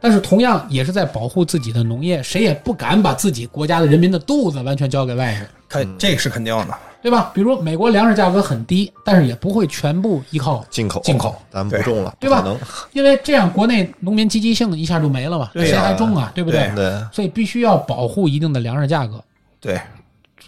[0.01, 7.31] 但是同样也是在保护自己的农业，谁也不敢把自己国家的人民的肚子完全交给外人，肯这是肯定的，对吧？
[7.33, 12.57] 比如美国粮食价格很低，但是也不会全部依靠进口进口，咱们不种了，对吧能，
[12.93, 16.31] 因为这样国内农民积极性一下就没了嘛，谁还种啊？
[16.35, 16.71] 对不对？
[16.75, 19.23] 对，所以必须要保护一定的粮食价格。
[19.61, 19.79] 对，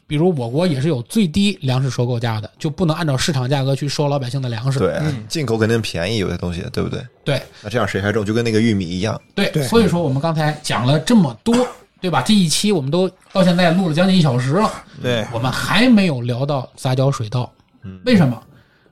[0.07, 4.79] 比如我国也是有最低粮食收购价的，就不能按照市场价格去收老百姓的粮食。
[4.79, 7.01] 对嗯，进口肯定便宜，有些东西，对不对？
[7.23, 8.25] 对那这样谁还种？
[8.25, 11.55] 就跟那个玉米一样，对对所以说我们刚才讲了这么多，
[12.01, 12.21] 对吧？
[12.21, 14.69] 这一期我们都到现在录了将近一小时了，
[15.01, 17.49] 对，我们还没有聊到杂交水稻。
[17.83, 18.41] 嗯为什么？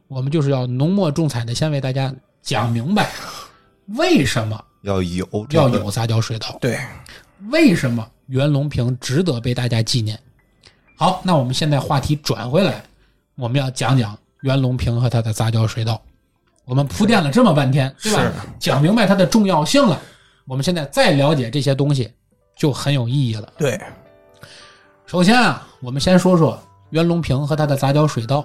[0.07, 3.10] 我们就是要浓墨重彩的先为大家讲明白，
[3.97, 6.80] 为什么要有要有杂交水稻，对，
[7.49, 10.20] 为什么袁隆平值得被大家纪念。
[10.95, 12.84] 好，那我们现在话题转回来，
[13.36, 16.01] 我们要讲讲袁隆平和他的杂交水稻。
[16.66, 18.32] 我们铺垫了这么半天，对吧？
[18.60, 19.99] 讲明白它的重要性了，
[20.45, 22.12] 我们现在再了解这些东西
[22.60, 23.47] 就很有意义了。
[23.57, 23.80] 对，
[25.05, 28.43] 首先啊，我们先说说袁隆平和他的杂交水稻。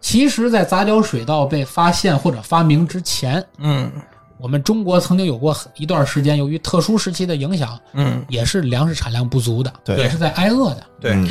[0.00, 3.92] 其实，在杂交水稻被发现或者发明之前，嗯
[4.38, 10.86] 我们中国曾经有过一段时间，由于特殊时期的影响，嗯，也是粮食产量不足的，对也是在挨饿的。
[10.98, 11.28] 对，嗯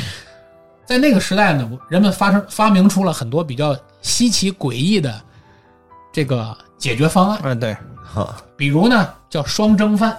[0.84, 5.20] 在那个时代呢，人们发生发明出了很多比较稀奇诡异的
[6.12, 10.16] 这个解决方案，嗯对，哈，比如呢叫双蒸饭。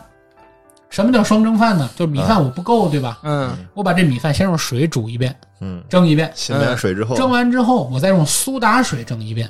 [0.89, 1.89] 什么叫双蒸饭呢？
[1.95, 3.19] 就是米饭我不够，对吧？
[3.23, 9.49] 嗯我把这米饭先用水煮一遍，嗯，蒸一遍，洗完水之后，蒸完之后我再用苏打水蒸一遍。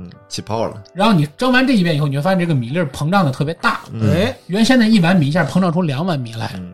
[0.00, 3.80] 嗯，起泡了，然后你蒸完这一遍以后，你会发现这个米粒膨胀的特别大。
[3.92, 6.52] 嗯哎，原先的一碗米一下膨胀出两碗米来。
[6.54, 6.72] 嗯，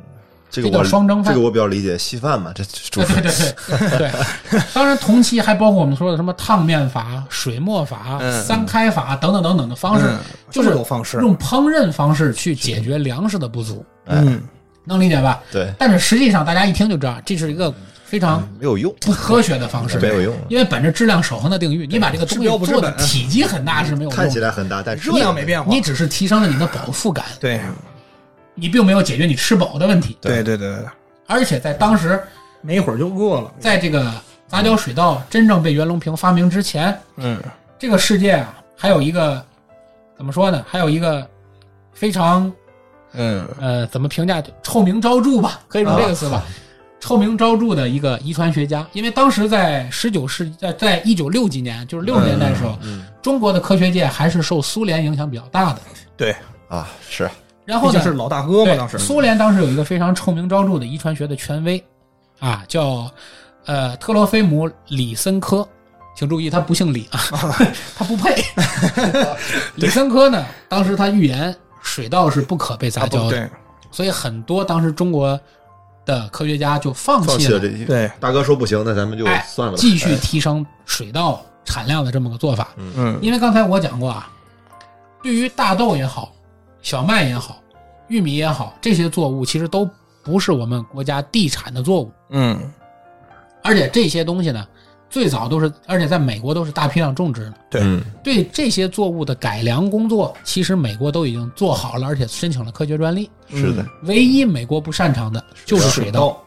[0.54, 3.32] 这个叫我双蒸饭这个我比较理解，稀饭嘛，这煮对对
[3.68, 10.18] 对对对，当然同期还包括我们说的什么烫面法、水磨法、嗯三开法等等等等的方式，嗯
[10.50, 14.40] 就是这么多方式，用烹饪方式去解决粮食的不足，嗯
[14.84, 15.40] 能理解吧？
[15.50, 17.74] 对，但是实际上大家一听就知道，这是一个
[18.04, 27.60] 非常没有用，不科学的方式，没有用，因为本着质量守恒的定律，你把这个东西做的体积很大是没有用看起，来很大，但热量没变化，你只是提升了你的饱腹感，对
[28.54, 30.16] 你并没有解决你吃饱的问题。
[30.20, 30.86] 对对对对，
[31.26, 32.22] 而且在当时，
[32.60, 33.52] 没一会儿就饿了。
[33.58, 34.12] 在这个
[34.46, 37.42] 杂交水稻真正被袁隆平发明之前，嗯
[37.78, 39.44] 这个世界啊，还有一个
[40.16, 40.64] 怎么说呢？
[40.68, 41.28] 还有一个
[41.92, 42.50] 非常
[43.12, 44.42] 嗯呃，怎么评价？
[44.62, 46.42] 臭名昭著吧， 可以用这个词吧。
[47.00, 55.80] 臭名昭著的一个遗传学家，因为当时在十九世纪，在在一九六几年，就是六十年代的时候，嗯中国的科学界还是受苏联影响比较大的。
[56.16, 56.34] 对，
[56.68, 57.28] 啊是，
[57.64, 61.82] 然后呢，毕竟是老大哥嘛，当时苏联当时有一个非常臭名昭著的遗传学的权威，
[62.40, 63.10] 啊，叫
[63.66, 65.66] 呃特罗菲姆李森科，
[66.14, 67.20] 请注意，他不姓李啊，
[67.96, 68.44] 他不配。
[69.76, 73.50] 李森科呢，当时他预言水稻是不可被杂交的，
[73.90, 75.38] 所以很多当时中国
[76.04, 82.68] 的科学家就放弃了放弃了这对大哥说不行，那咱们就哎算了吧，继续提升水稻产量的这么个做法。
[82.76, 84.28] 嗯因为刚才我讲过啊，
[85.22, 86.30] 对于大豆也好，
[86.84, 87.60] 小麦也好，
[88.08, 89.88] 玉米也好，这些作物其实都
[90.22, 92.60] 不是我们国家地产的作物，嗯
[93.62, 94.68] 而且这些东西呢，
[95.08, 97.54] 最早都是，而且在美国都是大批量种植的。
[97.70, 103.30] 对嗯对这些作物的改良工作，其实美国都已经做好了，而且申请了科学专利。
[103.48, 106.38] 是的，唯一美国不擅长的就是水稻，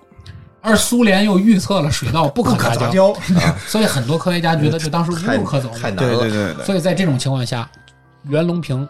[0.61, 5.79] 而苏联又预测了水稻不可杂交，杂交， 所以很多科学家觉得这当时无路可走了。
[5.79, 6.15] 太难了。
[6.19, 7.67] 对对对对所以在这种情况下，
[8.25, 8.87] 袁隆平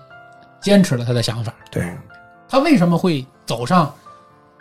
[0.61, 1.53] 坚持了他的想法。
[1.71, 1.91] 对，
[2.47, 3.93] 他为什么会走上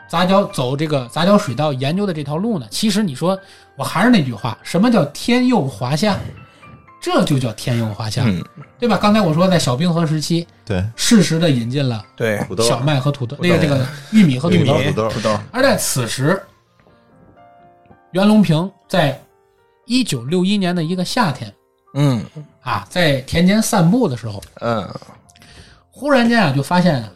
[0.09, 2.67] 杂交走这个杂交水稻研究的这条路呢？
[2.71, 3.39] 其实你说，
[3.77, 6.17] 我还是那句话，什么叫天佑华夏？
[6.99, 8.43] 这就叫天佑华夏，嗯
[8.81, 8.97] 对吧？
[8.97, 14.75] 刚才我说在小冰河时期，对，适时的引进了对土豆小麦和土豆，那个这个玉米和土豆。
[14.81, 16.43] 玉米土豆土豆，而在此时，
[18.11, 19.21] 袁隆平在
[19.85, 21.53] 一九六一年的一个夏天
[21.95, 22.25] 嗯
[22.63, 24.93] 啊，在田间散步的时候，嗯
[25.99, 27.11] 忽然间啊，就发现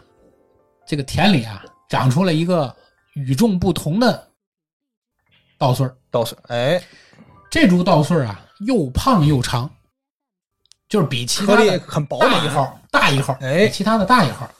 [0.87, 2.75] 这个田里啊长出了一个
[3.13, 4.27] 与众不同的
[5.59, 5.95] 稻穗儿。
[6.11, 6.83] 稻穗，哎，
[7.51, 9.71] 这株稻穗儿啊，又胖又长，
[10.89, 11.57] 就是比其他
[11.87, 13.67] 很饱满大一号，大一号，哎。
[13.67, 14.51] 比其他的大一号。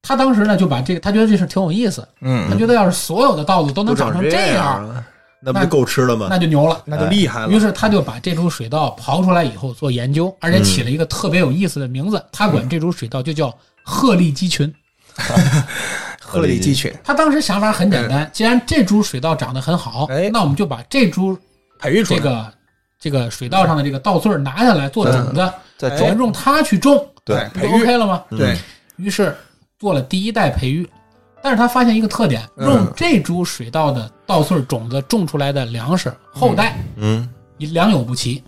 [0.00, 5.04] 他当时呢就把这个，他觉得这事挺有意思，他嗯，觉得要是所有的稻子都能长成这这样，了，
[5.40, 6.26] 那不就够吃了吗？
[6.30, 6.82] 那就牛了。
[6.84, 7.48] 那就厉害了。
[7.48, 14.72] 于是他就把这株水稻刨出来以后做研究，而且起了一个特别有意思的名字，他管这株水稻就叫鹤立鸡群。
[16.20, 21.36] 鹤立鸡群， 他当时想法很简单，既然这株水稻长得很好，哎那我们就把这株
[21.78, 22.52] 培育出来，这个
[23.00, 28.22] 这个水稻上的这个稻穗儿拿下来做种子，再哎种用它去种，对就 OK 了吗？
[28.30, 28.56] 对，
[28.96, 29.34] 于是
[29.78, 30.88] 做了第一代培育，
[31.42, 37.26] 但是他发现一个特点，嗯用这株水稻的稻穗种子种出来的粮食后代嗯，
[37.56, 38.44] 良莠不齐，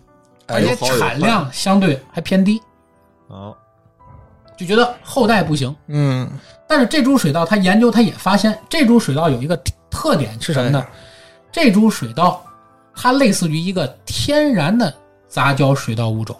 [0.46, 2.60] 哎而且产量相对还偏低，
[3.28, 3.56] 哦，
[4.58, 5.74] 就觉得后代不行。
[5.86, 6.30] 嗯
[6.68, 9.58] 但是这株水稻，他研究他也发现，这株水稻有一个
[9.90, 10.86] 特点是什么呢？
[11.50, 12.44] 这株水稻
[12.94, 14.94] 它类似于一个天然的
[15.28, 16.36] 杂交水稻物种，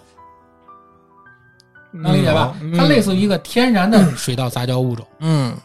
[1.91, 2.55] 能理解吧？
[2.61, 5.05] 嗯它类似于一个天然的水稻杂交物种。
[5.19, 5.57] 嗯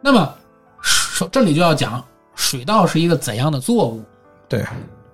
[0.00, 0.34] 那么，
[0.80, 2.02] 水这里就要讲
[2.34, 4.02] 水稻是一个怎样的作物。
[4.48, 4.64] 对，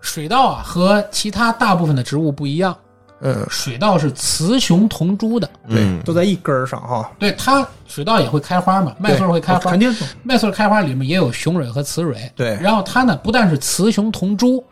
[0.00, 2.76] 水稻啊和其他大部分的植物不一样，
[3.20, 3.46] 嗯。
[3.48, 5.48] 水稻是雌雄同株的。
[5.68, 9.70] 对，都在一根儿上哈，对它，水稻也会开花嘛，麦穗儿会开花。
[9.70, 12.30] 肯，定麦穗儿开花里面也有雄蕊和雌蕊。
[12.34, 12.58] 对。
[12.60, 14.62] 然后它呢不但是雌雄同株，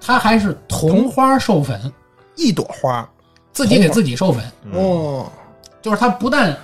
[0.00, 1.92] 它还是同花授粉，
[2.36, 3.08] 一朵花。
[3.52, 4.42] 自己给自己授粉，
[4.72, 5.30] 哦，
[5.80, 6.56] 就是它不但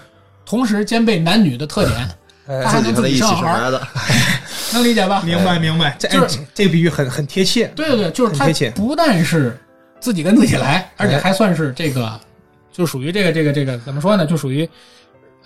[0.45, 2.11] 同时兼备男女的特点，
[2.49, 2.62] 哎。
[2.64, 3.81] 它还能自己生孩子，
[4.73, 5.23] 能理解吧？
[5.25, 7.66] 明白明白，这就是哎这个比喻很很贴切。
[7.75, 9.59] 对对对，就是贴切不但是
[10.01, 12.18] 自己跟自己来，而且哎还算是这个，
[12.73, 14.27] 就属于这个这个这个怎么说呢？
[14.27, 14.68] 就属于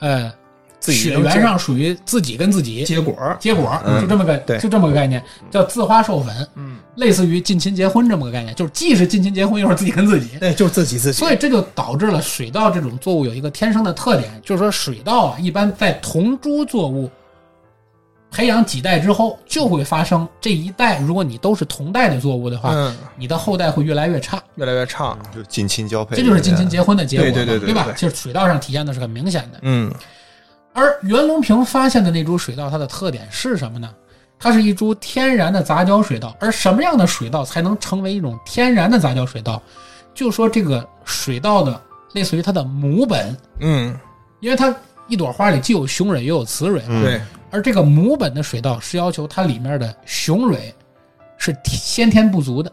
[0.00, 0.32] 呃，
[0.80, 10.36] 自己血缘上属于自己跟自己结果，结果，嗯就这么个对就这么个概念，叫自花授粉，嗯，类似于近亲结婚这么个概念，就是既是近亲结婚，又是自己跟自己。
[10.38, 17.10] 对，就是自己自己，所以这就导致了水稻这种作物有一个天生的特点，就是说水稻啊，一般在同株作物
[18.34, 27.74] 培养几代之后，就会发生这一代，如果你都是同代的作物的话，嗯，你的后代会越来越差，越来越差，就近亲交配，这就是近亲结婚的结果嘛，对对对对对？
[27.74, 29.60] 吧其实水稻上体现的是很明显的。
[29.62, 29.92] 嗯
[30.72, 33.94] 而袁隆平发现的那株水稻，它的特点是什么呢？
[34.40, 36.36] 它是一株天然的杂交水稻。
[36.40, 39.62] 而什么样的水稻才能成为一种天然的杂交水稻？
[40.12, 41.80] 就说这个水稻的
[42.12, 43.96] 类似于它的母本，嗯，
[44.40, 44.74] 因为它
[45.08, 50.74] 一朵花里既有雄蕊又有雌蕊，嗯对，而这个母本的水稻是要求它里面的雄蕊
[51.36, 52.72] 是先天不足的，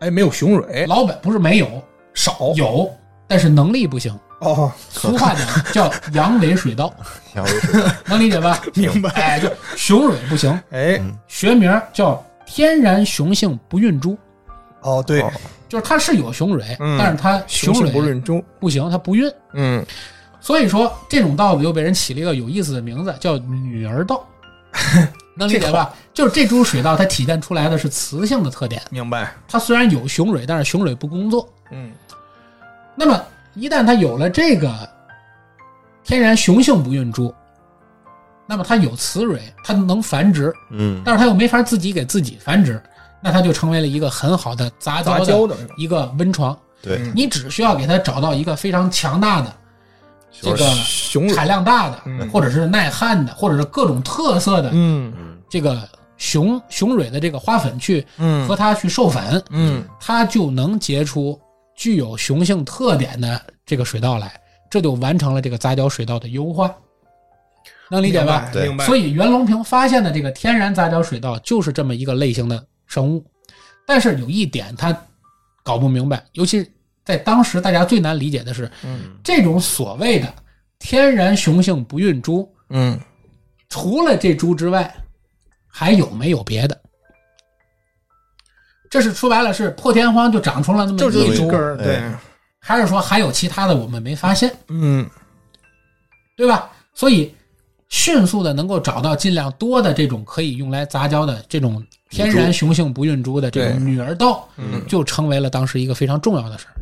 [0.00, 1.82] 哎，没有雄蕊，老本不是没有，
[2.14, 2.90] 少有，
[3.26, 4.16] 但是能力不行。
[4.40, 6.92] 哦， 俗话讲 叫阳痿水稻，
[7.34, 8.60] 阳痿水稻 能理解吧？
[8.74, 14.16] 明白哎，就雄蕊不行，哎，学名叫天然雄性不孕株，
[14.80, 15.30] 哦，对，哦
[15.68, 19.32] 就是它是有雄蕊，嗯但是它雄蕊不孕株，不行，它不孕。
[19.54, 19.84] 嗯，
[20.42, 24.22] 所以说这种稻子又被人起了一个有意思的名字，叫女儿稻，
[25.36, 25.94] 能理解吧？
[26.12, 31.48] 就是这株水稻它体现出来的是雌性的特点，明白，它虽然有雄蕊，但是雄蕊不工作。
[31.70, 31.92] 嗯
[32.94, 33.24] 那么
[33.54, 34.70] 一旦它有了这个
[36.04, 37.34] 天然雄性不孕株，
[38.46, 42.82] 那么它有雌蕊，它能繁殖，嗯，但是它又没法自己给自己繁殖，
[43.22, 46.54] 那它就成为了一个很好的杂交的一个温床。
[46.82, 49.54] 对，嗯你只需要给它找到一个非常强大的、
[50.40, 50.58] 这个
[51.34, 54.72] 产量大的，嗯或者是耐旱的，或者是各种特色的
[55.48, 61.38] 这个雄雄蕊的这个花粉去嗯和它去授粉，嗯，它就能结出
[61.74, 66.74] 具有雄性特点的这个水稻来，这就完成了这个杂交水稻的优化，
[67.90, 68.48] 能理解吧？
[68.52, 68.74] 对。
[68.86, 73.24] 所以袁隆平发现的这个天然杂交水稻就是这么一个类型的生物，
[73.86, 74.96] 但是有一点他
[75.62, 76.66] 搞不明白，尤其
[77.04, 80.32] 在当时大家最难理解的是，嗯这种所谓的
[80.78, 82.98] 天然雄性不孕株，嗯，
[83.68, 84.94] 除了这株之外，
[85.66, 86.80] 还有没有别的？
[88.90, 92.02] 这是说白了是破天荒就长出了那么一株根，对，
[92.58, 94.54] 还是说还有其他的我们没发现？
[94.68, 95.08] 嗯
[96.36, 96.70] 对吧？
[96.92, 97.34] 所以
[97.88, 106.74] 迅速的能够找到尽量多的这种可以用来杂交的这种天然雄性不孕株的这种女儿豆，嗯就成为了当时一个非常重要的事儿。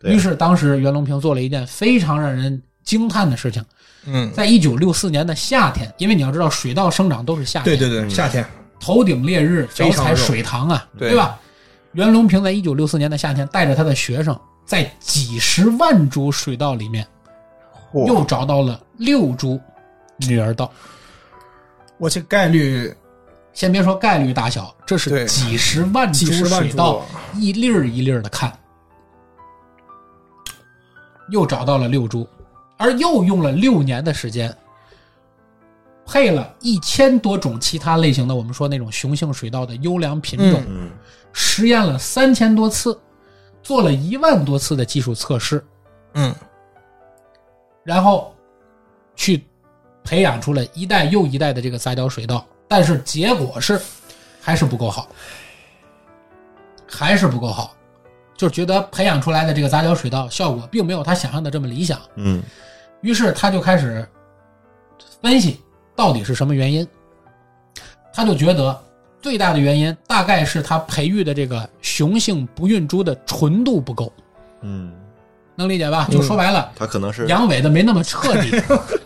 [0.00, 0.12] 对。
[0.12, 3.64] 于是当时袁隆平做了一件非常让人惊叹的事情，
[4.06, 8.44] 嗯，在一九六四年的夏天，因为你要知道水稻生长都是夏天，对对对，夏天
[8.80, 11.10] 头顶烈日，脚踩水塘啊，对。
[11.10, 11.38] 对吧？
[11.92, 17.04] 袁隆平在一九六四年的夏天，带着他的学生，在几十万株水稻里面，
[17.92, 18.06] 嚯。
[18.06, 19.60] 又找到了六株
[20.18, 20.70] 女儿稻。
[21.98, 22.94] 我这概率
[23.52, 27.00] 先别说概率大小，这是几十万株几十万水稻
[27.32, 28.56] 株，一粒儿一粒儿的看，
[31.30, 32.26] 又找到了六株，
[32.76, 34.54] 而又用了六年的时间，
[36.04, 40.90] 配了一千多种其他类型的我们说那种雄性水稻的优良品种，嗯。
[41.32, 42.98] 实验了三千多次，
[43.62, 45.64] 做了一万多次的技术测试，
[46.14, 46.34] 嗯。
[47.84, 48.34] 然后
[49.14, 49.44] 去
[50.02, 53.80] 培养出了一代又一代的这个杂交水稻，但是结果是
[54.40, 55.08] 还是不够好，
[56.88, 57.76] 还是不够好，
[58.40, 62.42] 就是觉得培养出来的这个杂交水稻效果并没有他想象的这么理想，嗯
[63.02, 64.08] 于是他就开始
[65.20, 65.60] 分析
[65.94, 66.88] 到底是什么原因，
[68.14, 68.74] 他就觉得
[69.20, 74.10] 最大的原因大概是他培育的这个雄性不孕株的纯度不够，
[74.62, 74.90] 嗯，
[75.54, 76.08] 能理解吧？
[76.10, 76.72] 就说白了。
[76.74, 78.58] 他可能是阳痿的没那么彻底，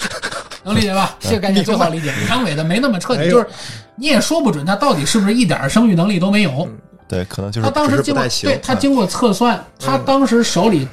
[0.63, 1.17] 能理解吧？
[1.19, 2.15] 这个概念最好理解。
[2.29, 3.49] 阳痿的没那么彻底，就是
[3.97, 6.69] 你也说不准他到底是不是一点生育能力都没有。
[7.07, 10.89] 对，可能就是他当时经过对他经过测算，他当时手里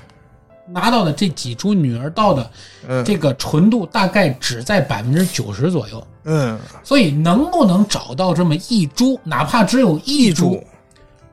[0.67, 2.49] 拿到的这几株女儿稻的
[2.87, 3.03] 嗯。
[3.05, 10.63] 这个纯度大概只在百分之九十左右，嗯，所以能不能找到这么一株，哪怕只有一株株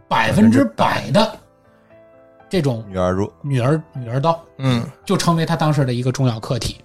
[0.07, 1.39] 百分之百的
[2.49, 4.85] 这种女儿株女儿女儿稻，嗯。
[5.05, 6.77] 就成为他当时的一个重要课题。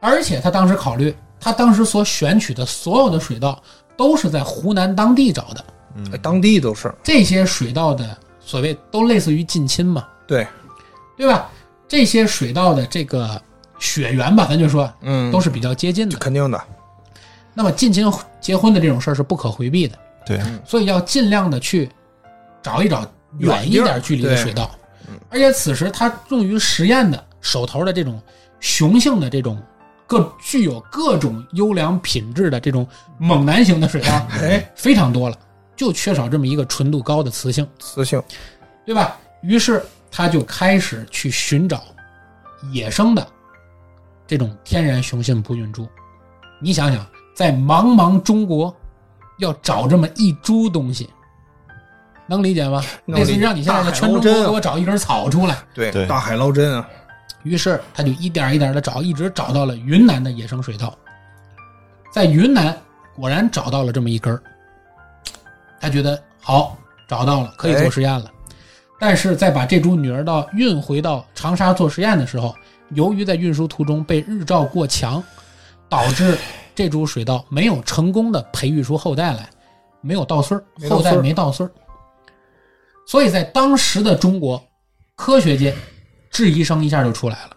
[0.00, 3.62] 而且他当时考虑，他当时所选取的所有的水稻
[3.98, 5.62] 都是在湖南当地找的，
[6.12, 6.92] 哎当地都是。
[7.02, 10.46] 这些水稻的所谓都类似于近亲嘛，对，
[11.16, 11.48] 对吧？
[11.88, 13.40] 这些水稻的这个
[13.78, 16.16] 血缘吧，咱就说嗯，都是比较接近的。
[16.18, 16.62] 肯定的，
[17.52, 18.10] 那么近亲
[18.40, 21.90] 结婚的这种事儿是不可回避的，对，所以要尽量的去
[22.62, 23.04] 找一找
[23.38, 24.70] 远一点距离的水稻。
[25.28, 28.20] 而且此时它用于实验的手头的这种
[28.60, 29.60] 雄性的这种
[30.06, 32.86] 各具有各种优良品质的这种
[33.18, 35.36] 猛男型的水稻， 哎，非常多了，
[35.80, 38.22] 就缺少这么一个纯度高的雌性，雌性，
[38.84, 39.16] 对吧？
[39.40, 41.82] 于是他就开始去寻找
[42.70, 43.26] 野生的
[44.26, 45.88] 这种天然雄性不孕株。
[46.60, 48.76] 你想想，在茫茫中国，
[49.38, 51.08] 要找这么一株东西，
[52.26, 52.84] 能理解吗？
[53.06, 55.56] 类似于让你现在在全中国给我找一根草出来。
[55.72, 56.86] 对对大海捞针啊，
[57.42, 60.94] 于是他就一点一点的找，一直找到了云南的野生水稻。
[62.12, 62.78] 在云南
[63.16, 64.42] 果然找到了这么一根儿，
[65.80, 66.76] 他觉得好，
[67.08, 68.30] 找到了，可以做实验了。
[68.98, 72.54] 但是在把这株女儿稻运回到长沙做实验的时候，
[72.90, 75.24] 由于在运输途中被日照过强，
[75.88, 76.36] 导致
[76.74, 79.48] 这株水稻没有成功的培育出后代来，
[80.02, 81.70] 没有稻穗儿，后代没稻穗儿。
[83.06, 84.62] 所以在当时的中国
[85.16, 85.74] 科学界，
[86.30, 87.56] 质疑声一下就出来了，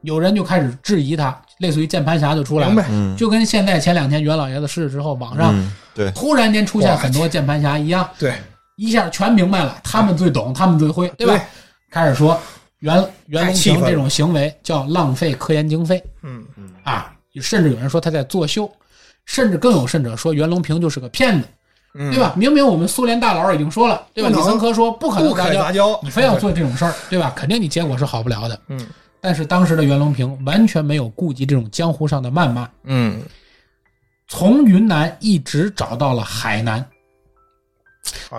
[0.00, 8.34] 有人就开始质疑他，类似于键盘侠就出来了明白，嗯，就跟现在前两天袁老爷子逝世之后，网上嗯对，突然间出现很多键盘侠一样，对，
[8.76, 11.34] 一下全明白了，他们最懂，他们最会，对吧？
[11.34, 11.42] 对
[11.90, 12.38] 开始说
[12.78, 16.44] 袁袁隆平这种行为叫浪费科研经费嗯，
[16.82, 18.70] 啊，甚至有人说他在作秀，
[19.26, 21.48] 甚至更有甚者说袁隆平就是个骗子，
[21.94, 22.32] 嗯对吧？
[22.36, 24.30] 明明我们苏联大佬已经说了，对吧？
[24.32, 27.32] 李森科说不可能杂，交，你非要做这种事儿，对吧？
[27.36, 28.58] 肯定你结果是好不了的。
[28.68, 28.86] 嗯
[29.20, 33.20] 但是当时的袁隆平完全没有顾及这种江湖上的谩骂，嗯，
[34.28, 36.84] 从云南一直找到了海南，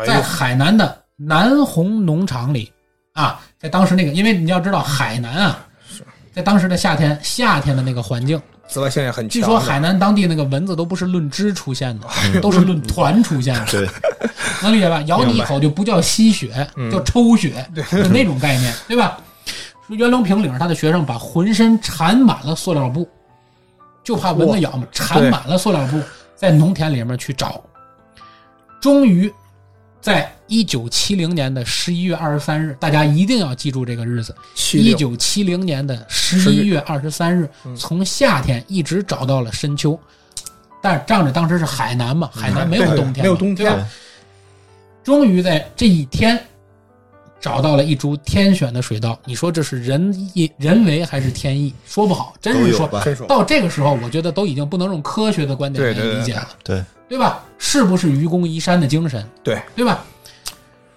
[0.05, 2.71] 在海南的南红农场里
[3.13, 5.67] 啊，在当时那个，因为你要知道海南啊，
[6.33, 12.07] 在当时的夏天，夏天的那个环境，紫外线也很强，据说海南当地那个蚊子都不是论只出现的，
[12.41, 13.65] 都是论团出现的。
[13.67, 13.89] 对，
[14.63, 15.01] 能理解吧？
[15.03, 16.89] 咬你一口就不叫吸血，嗯。
[16.89, 19.19] 叫抽血，就那种概念，对吧？
[19.91, 23.07] 说袁隆平领着他的学生把浑身缠满了塑料布，
[24.03, 25.99] 就怕蚊子咬嘛，缠满了塑料布，
[26.33, 27.61] 在农田里面去找，
[28.79, 29.31] 终于
[29.99, 39.99] 在一九七零年的十一月二十三日，大家一定要记住这个日子，一七九七零年的十一月二十三日，从夏天一直找到了深秋，
[40.81, 43.85] 但是仗着当时是海南嘛，海南没有冬天，没有冬天
[45.03, 46.41] 终于在这一天
[47.41, 49.19] 找到了一株天选的水稻。
[49.25, 51.73] 你说这是人意人为还是天意？
[51.85, 52.87] 说不好，真是说
[53.27, 57.43] 到这个时候，我觉得都已经不能用科学的观点来理解了，对，对吧？
[57.57, 59.27] 是不是愚公移山的精神？
[59.43, 60.05] 对对吧？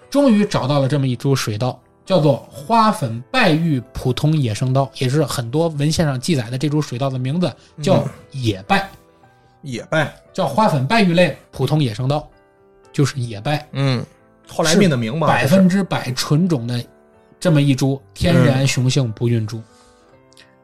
[0.09, 8.89] 终于找到了这么一株水稻，叫做花粉败玉普通野生稻，也是很多文献上记载的这株水稻的名字叫野败，
[9.61, 12.25] 野败，叫花粉败玉类普通野生稻，
[12.93, 14.05] 就是野败，嗯，
[14.47, 16.83] 后来命的名嘛，百分之百纯种的
[17.39, 19.61] 这么一株天然雄性不孕株。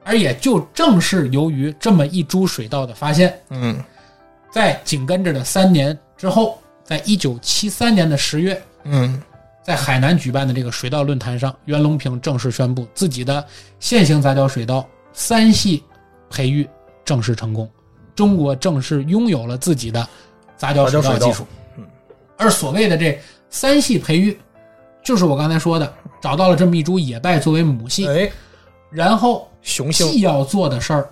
[0.03, 3.84] 而也就正是由于这么一株水稻的发现，嗯
[4.49, 9.21] 在紧跟着的三年之后，在一九七三年的十月，嗯
[9.63, 13.45] 在海南举办的这个水稻论坛上，袁隆平正式宣布自己的
[13.79, 15.84] 现行杂交水稻三系
[16.32, 16.67] 培育
[17.05, 17.69] 正式成功，
[18.15, 20.07] 中国正式拥有了自己的
[20.57, 21.47] 杂交水稻杂交水稻技术。
[22.38, 23.19] 而所谓的这
[23.52, 24.36] 三系培育，
[25.04, 28.32] 就是我刚才说的，找到了这么一株野败作为母系，哎，
[28.89, 31.10] 然后雄性既要做的事儿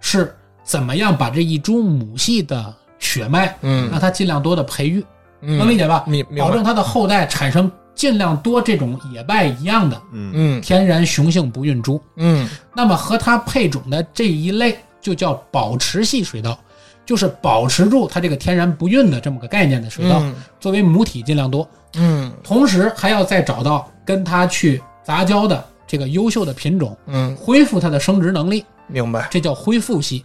[0.00, 5.02] 是怎么样把这一株母系的血脉，嗯让它尽量多的培育，
[5.40, 6.04] 嗯能理解吧？
[6.36, 12.02] 保证它的后代产生尽量多这种野败一样的嗯，嗯天然雄性不孕株。
[12.16, 16.58] 嗯那么和它配种的这一类就叫保持系水稻，
[17.06, 30.24] 就是保持住它这个天然不孕的这么个概念的水稻，嗯作为母体尽量多，嗯同时还要再找到跟它去杂交的这个优秀的品种，嗯，恢复它的生殖能力，明白，这叫恢复系。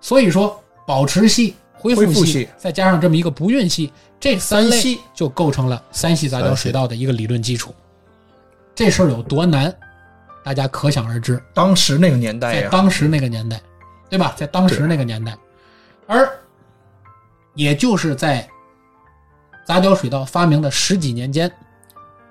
[0.00, 7.74] 所以说，保持系、恢复系再加上这么一个不孕系，这三系就构成了三系杂交水稻的一个理论基础。
[8.74, 9.72] 这事儿有多难，
[10.42, 11.40] 大家可想而知。
[11.52, 13.60] 当时那个年代呀，在当时那个年代，
[14.08, 14.34] 对吧？
[14.36, 15.36] 在当时那个年代，
[16.12, 16.30] 而
[17.54, 18.46] 也就是在
[19.64, 21.50] 杂交水稻发明的十几年间，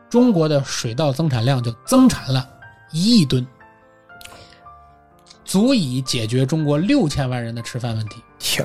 [0.08, 2.48] 中国的水稻增产量就增产了
[2.92, 3.46] 一亿吨，
[5.44, 8.24] 足以解决中国六千万人的吃饭问题。
[8.38, 8.64] 天，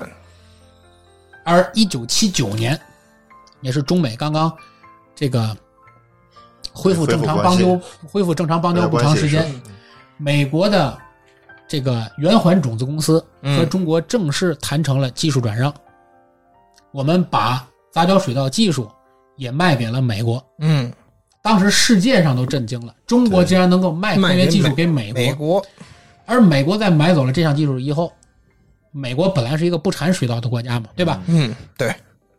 [1.46, 2.78] 而一九七九年，
[3.62, 4.54] 也是中美刚刚
[5.14, 5.56] 这个
[6.74, 9.50] 恢复正常邦交、恢复正常邦交不长时间，
[10.18, 10.98] 美国的
[11.68, 15.72] 这个圆环种子公司和中国正式谈成了技术转让，
[16.92, 18.90] 我们把杂交水稻技术
[19.36, 20.44] 也卖给了美国。
[20.60, 20.92] 嗯，
[21.42, 25.66] 当时世界上都震惊了，中国竟然能够卖科学技术给美国，美国，
[26.24, 28.12] 而美国在买走了这项技术以后，
[28.92, 31.20] 美国本来是一个不产水稻的国家嘛，对吧？
[31.26, 31.94] 嗯，对，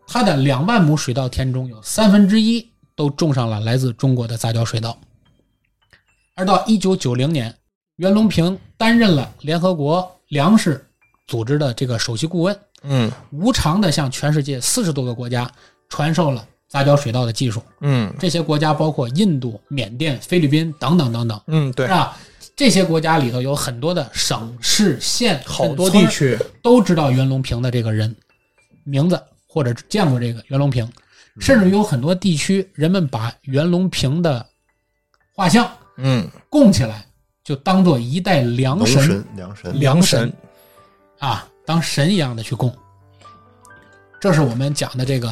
[0.07, 2.65] 它的两万亩水稻田中有三分之一
[2.95, 4.97] 都种上了来自中国的杂交水稻。
[6.35, 7.53] 而到一九九零年，
[7.97, 10.83] 袁隆平担任了联合国粮食
[11.27, 15.49] 组织的这个首席顾问，嗯无偿的向全世界四十多个国家
[15.89, 17.61] 传授了杂交水稻的技术。
[17.81, 22.15] 嗯这些国家包括印度、缅甸、菲律宾等等等等，嗯，对是，吧？
[22.55, 28.15] 这些国家里头有很多的省市县，好多地区都知道袁隆平的这个人
[28.83, 30.87] 名字，或者见过这个袁隆平，
[31.39, 34.45] 甚至有很多地区人们把袁隆平的
[35.35, 35.67] 画像
[35.97, 37.05] 嗯，供起来，
[37.47, 40.33] 就当做一代良神神良神，良神，
[41.19, 42.75] 啊，当神一样的去供。
[44.19, 45.31] 这是我们讲的这个，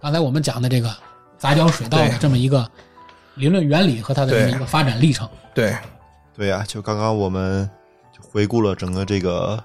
[0.00, 0.92] 刚才我们讲的这个
[1.38, 2.68] 杂交水稻的这么一个
[3.36, 5.28] 理论原理和它的这么一个发展历程。
[5.54, 5.76] 对，
[6.36, 7.70] 对呀、就刚刚我们
[8.12, 9.62] 就回顾了整个这个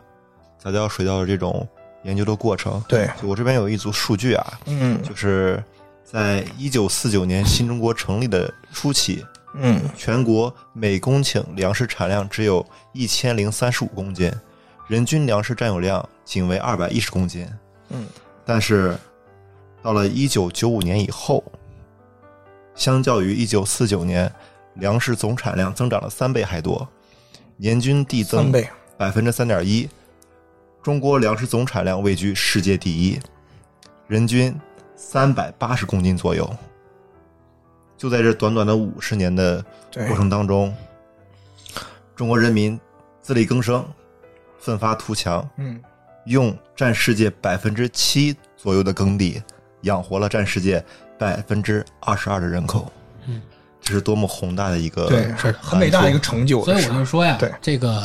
[0.59, 1.67] 杂交水稻的这种
[2.03, 2.79] 研究的过程。
[2.87, 5.01] 对，就我这边有一组数据啊，嗯。
[5.01, 5.63] 就是
[6.03, 14.31] 在一九四九年新中国成立的初期，嗯全国每公顷粮食产量只有一千零三十五公斤，
[14.87, 17.47] 人均粮食占有量仅为二百一十公斤。
[17.89, 18.05] 嗯，
[18.45, 18.95] 但是
[19.81, 21.43] 到了一九九五年以后，
[22.75, 24.31] 相较于一九四九年，
[24.75, 26.87] 粮食总产量增长了三倍还多，
[27.57, 29.89] 年均递增三倍，百分之三点一，
[30.83, 33.19] 中国粮食总产量位居世界第一，
[34.07, 34.55] 人均
[34.95, 36.47] 三百八十公斤左右。
[37.99, 39.63] 就在这短短的五十年的
[39.93, 40.73] 过，程当中，
[42.15, 42.79] 中国人民
[43.21, 43.85] 自力更生，
[44.57, 45.77] 奋发图强，嗯
[46.25, 49.41] 用占世界百分之七左右的耕地
[49.81, 50.83] 养活了占世界
[51.17, 52.89] 百分之二十二的人口。
[53.27, 53.41] 嗯，
[53.81, 56.63] 这是多么宏大的一个对，是很伟大的一个成就。
[56.63, 58.01] 所以我就说呀，对这个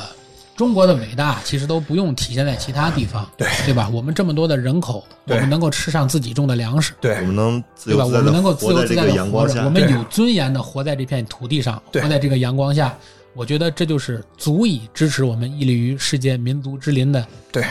[0.57, 3.89] 中国的伟大其实都不用体现在其他地方，对对吧？
[3.93, 8.05] 我们这么多的人口，我们能够吃上自己种的粮食，对我们能对吧？
[8.05, 9.71] 由自在我们能够自由自在的活着，我。
[9.71, 12.97] 们有尊严的活在这片土地上，活在这个阳光下。
[13.35, 17.65] 我觉得这就是足以支持我们屹立于世界民族之林的对，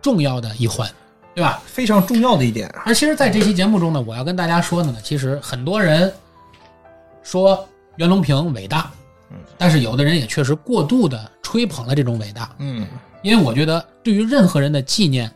[0.00, 0.88] 重要的一环，
[1.34, 1.60] 对吧？
[1.66, 2.72] 非常重要的一点。
[2.84, 6.12] 而其实，在这期节目中呢，我要跟大家说的呢，其实很多人
[7.24, 8.88] 说袁隆平伟大，
[9.56, 12.86] 但是有的人也确实过度的吹捧了这种伟大，嗯，
[13.22, 15.32] 因为我觉得对于任何人的纪念，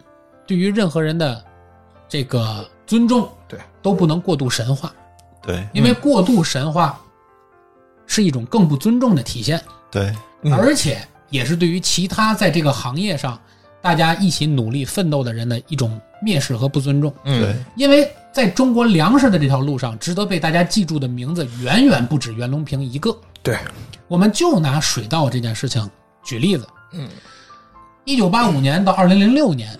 [0.46, 1.44] 对于任何人的
[2.08, 4.92] 这个尊重，对，都不能过度神化，
[5.42, 5.66] 对。
[5.72, 7.00] 因为过度神化
[8.06, 10.52] 是一种更不尊重的体现，对，嗯。
[10.52, 11.00] 而且
[11.30, 13.38] 也是对于其他在这个行业上
[13.80, 17.14] 大家一起努力奋斗的人的一种蔑视和不尊重。
[17.24, 17.40] 嗯。
[17.40, 23.16] 对，因为在中国粮食的这条路上，值得被大家记住的名字远远不止袁隆平一个。
[23.42, 23.56] 对，
[24.08, 25.88] 我们就拿水稻这件事情
[26.24, 26.66] 举例子。
[26.92, 27.08] 嗯，
[28.04, 29.78] 一九八五年到二零零六年，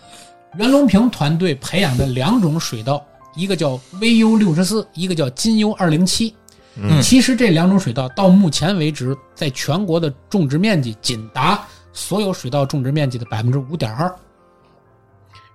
[0.56, 6.34] 袁隆平团队培养的两种水稻，一个叫 VU 六十四，一个叫金优二零七。
[6.80, 14.14] 嗯其实这两种水稻到目前为止，在全国的种植面积仅达所有水稻种植面积的百分之五点二。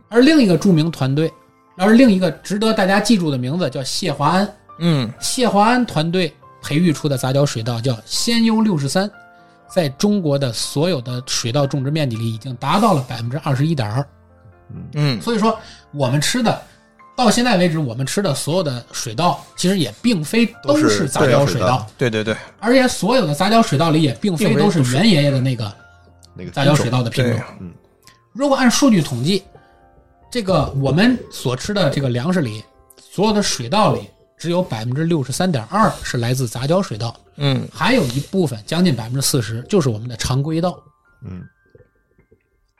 [0.10, 1.32] 而另一个著名团队，
[1.78, 4.56] 而另一个值得大家记住的名字叫谢华安。
[4.80, 6.34] 嗯谢华安团队
[6.64, 9.11] 培育出的杂交水稻叫仙优六十三，
[9.68, 14.07] 在中国的所有的水稻种植面积里已经达到了百分之二十一点二。
[14.94, 15.60] 嗯所以说，
[15.91, 16.60] 我们吃的
[17.15, 25.72] 到现在为止，我们吃的所有的水稻，其实也并非都都是是杂交水稻杂交水稻，对对对，而且所有的杂交水稻里也并非都是袁爷爷的那个
[26.34, 27.40] 那个杂交水稻的品种。
[27.60, 27.72] 嗯，
[28.31, 29.44] 如果按数据统计，
[30.31, 32.64] 这个我们所吃的这个粮食里，
[32.98, 34.10] 所有的水稻里，
[34.44, 37.65] 只有百分之六十三点二是来自杂交水稻，嗯。
[37.72, 40.78] 还有一部分将近百分之四十就是我们的常规稻。
[41.24, 41.48] 嗯，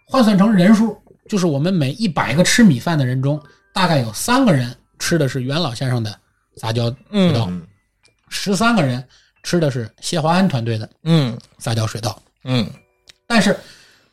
[0.06, 3.42] 换算成人数，就是我们每一百个吃米饭的人中，
[3.74, 6.14] 大概有三个人吃的是袁老先生的
[6.58, 7.66] 杂交水稻，嗯。
[8.28, 9.02] 十三个人
[9.42, 11.40] 吃的是谢华安团队的嗯。
[11.60, 12.22] 杂交水稻。
[12.44, 12.70] 嗯。
[13.26, 13.58] 但是，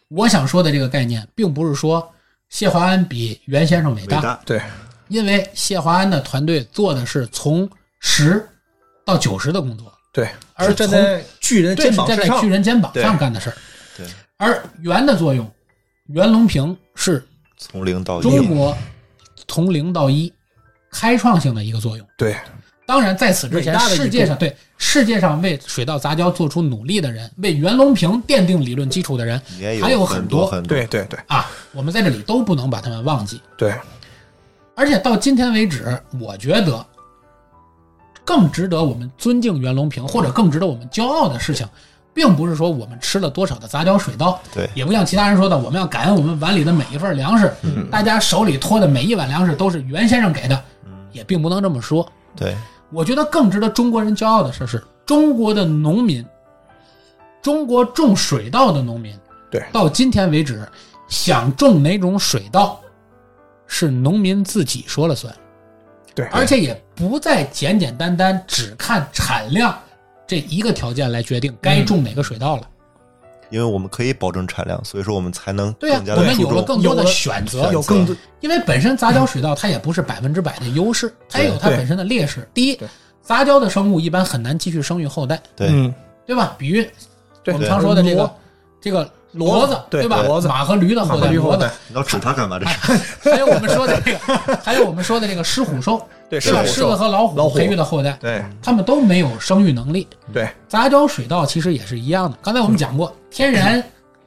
[0.06, 2.08] 我想说的这个概念，并不是说
[2.48, 4.62] 谢华安比袁先生伟大，伟大，对，
[5.10, 7.68] 因为谢华安的团队做的是从
[7.98, 8.42] 十
[9.04, 13.56] 到九十的工作，对，而是站在巨人，肩膀站在巨，人肩膀上干的事儿。
[13.96, 14.06] 对，
[14.36, 15.50] 而袁的作用，
[16.06, 17.26] 袁隆平是
[17.58, 18.76] 从零到一，中国
[19.48, 20.32] 从零到一
[20.92, 22.06] 开创性的一个作用。
[22.16, 22.36] 对，
[22.86, 30.46] 当然，在此之前世界上对世界上为水稻杂交做出努力的人，为袁隆平奠定理论基础的人也还有很很多。
[30.46, 31.18] 很多，对对对。
[31.26, 33.40] 啊，我们在这里都不能把他们忘记。
[33.56, 33.74] 对，
[34.76, 36.84] 而且到今天为止，我觉得
[38.24, 41.66] 更值得我们尊敬袁隆平，或者更值得我们骄傲的事情，
[42.14, 44.68] 并不是说我们吃了多少的杂交水稻，对。
[44.74, 47.52] 也不像其他人说的，我们要感恩我们碗里的每一份粮食，
[47.90, 50.64] 大家手里托的每一碗粮食都是袁先生给的，
[51.12, 52.06] 也并不能这么说。
[52.36, 52.56] 对，
[52.90, 56.24] 我觉得更值得中国人骄傲的事是，中国的农民，
[57.42, 59.14] 中国种水稻的农民，
[59.50, 59.62] 对。
[59.72, 60.66] 到今天为止，
[61.08, 62.80] 想种哪种水稻，
[63.72, 65.32] 是农民自己说了算，
[66.12, 69.78] 对，而且也不再简简单单只看产量
[70.26, 72.68] 这一个条件来决定该种哪个水稻了。
[73.48, 82.48] 因为我们可以保证产量，所以说我们才能对呀、更加我们有了更多的选择，有更多因为本身杂交水稻它也不是百分之百的优势，它也有它本身的劣势。
[82.52, 82.80] 第一，
[83.22, 85.94] 杂交的生物一般很难继续生育后代，对嗯，
[86.26, 86.56] 对吧？
[86.58, 86.88] 比喻
[87.46, 88.30] 我们常说的这个
[88.80, 90.22] 这个骡子子，对吧？
[90.24, 92.58] 骡子马和驴的后代，骡子你要指它干嘛？
[92.58, 94.18] 这是还有我们说的这个，
[94.64, 96.62] 还有我们说的这个狮虎兽， 对是吧？
[96.64, 100.06] 狮狮子和老老虎培育的后代，对他们都没有生育能力。
[100.32, 102.36] 对杂交水稻其实也是一样的。
[102.42, 103.82] 刚才我们讲过，天然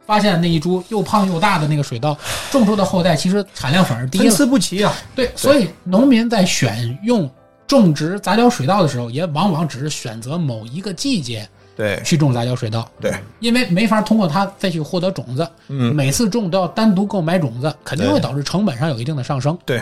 [0.05, 2.15] 发现那一株又胖又大的那个水稻，
[2.51, 4.33] 种出的后代其实产量反而低参了。
[4.33, 7.29] 差不齐啊，对，所以农民在选用
[7.67, 12.01] 种植杂交水稻的时候，也往往只是选择某一个季节对。
[12.03, 15.47] 去种杂交水稻，对，因为没法通过它再去获得种子。
[15.67, 19.81] 嗯，每次种都要单独购买种子，肯定会导致成本上有一定的上升，对，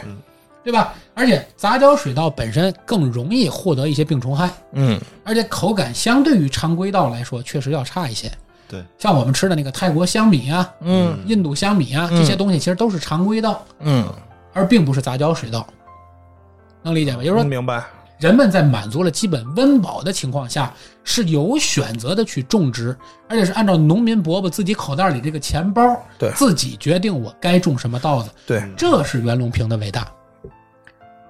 [0.63, 0.93] 对吧？
[1.13, 8.31] 而且杂交水稻本身更容易获得一些病虫害，嗯，而且口感相对于常规稻来说确实要差一些。
[8.69, 11.19] 对，像我们吃的那个泰国香米啊、嗯。
[11.25, 12.17] 印度香米啊，嗯。
[12.17, 14.07] 这些东西其实都是常规稻，嗯，
[14.53, 15.67] 而并不是杂交水稻，
[16.81, 17.21] 能理解吧？
[17.21, 17.83] 也就是说，明白，
[18.21, 20.71] 人们在满足了基本温饱的情况下，
[21.03, 22.95] 是有选择的去种植，
[23.27, 25.81] 而且是按照农民伯伯自己口袋里这个钱包，
[26.19, 28.29] 对自己决定我该种什么稻子。
[28.45, 30.07] 对，这是袁隆平的伟大。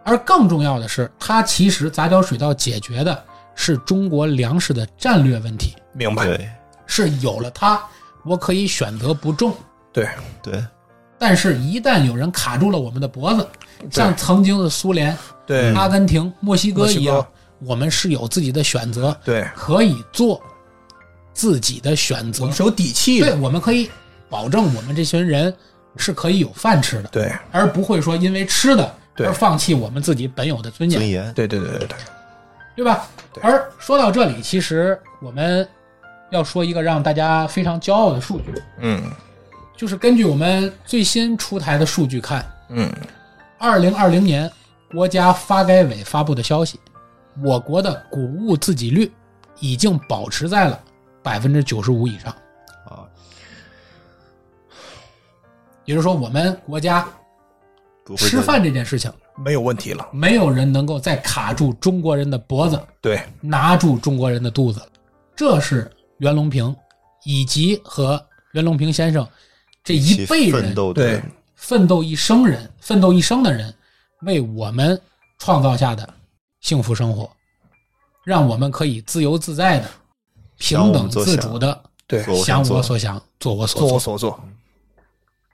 [0.03, 3.23] 而更重要的是，他其实杂交水稻解决的
[3.55, 6.25] 是中国粮食的战略问题，明白？
[6.25, 6.49] 对
[6.85, 7.81] 是有了它，
[8.25, 9.55] 我可以选择不种。
[9.93, 10.09] 对，
[10.43, 10.61] 对，
[11.21, 13.47] 但是，一旦有人卡住了我们的脖子，
[13.91, 15.15] 像曾经的苏联、
[15.45, 17.23] 对，阿根廷、墨西哥一样，
[17.59, 20.41] 我们是有自己的选择，对，可以做
[21.31, 22.41] 自己的选择。
[22.41, 22.55] 我们。
[22.55, 23.87] 是有底气对，我们可以
[24.31, 25.55] 保证我们这群人
[25.95, 30.99] 是可以有饭吃的，对，而不会说因为吃的而放弃我们自己本有的尊严。
[30.99, 31.07] 尊。
[31.07, 31.97] 严，对，对，对，对，对，
[32.77, 33.05] 对吧？
[33.31, 33.43] 对。
[33.43, 35.67] 而说到这里，其实我们
[36.31, 39.03] 要说一个让大家非常骄傲的数据，嗯
[39.81, 42.87] 就是根据我们最新出台的数据看，嗯，
[43.57, 44.47] 二零二零年
[44.91, 46.79] 国家发改委发布的消息，
[47.43, 49.11] 我国的谷物自给率
[49.59, 50.79] 已经保持在了
[51.23, 52.31] 百分之九十五以上。
[52.85, 53.09] 啊，
[55.85, 57.09] 也就是说，我们国家
[58.15, 60.07] 吃饭这件事情，没有问题了。
[60.13, 64.87] 没有人能够再卡住中国人的脖子，对，拿住中国人的肚子了。
[65.35, 65.89] 这是
[66.19, 66.75] 袁隆平
[67.23, 69.27] 以及和袁隆平先生
[69.83, 71.23] 这一辈人奋斗的对
[71.55, 73.73] 奋斗一生人、奋斗一生的人
[74.21, 74.99] 为我们
[75.39, 76.07] 创造下的
[76.59, 77.29] 幸福生活，
[78.23, 79.89] 让我们可以自由自在的、
[80.57, 84.39] 平等自主的对，想我所想、做我所做我，所做。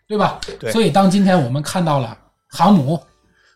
[0.07, 0.39] 对吧？
[0.59, 2.17] 对所以，当今天我们看到了
[2.47, 2.97] 航母，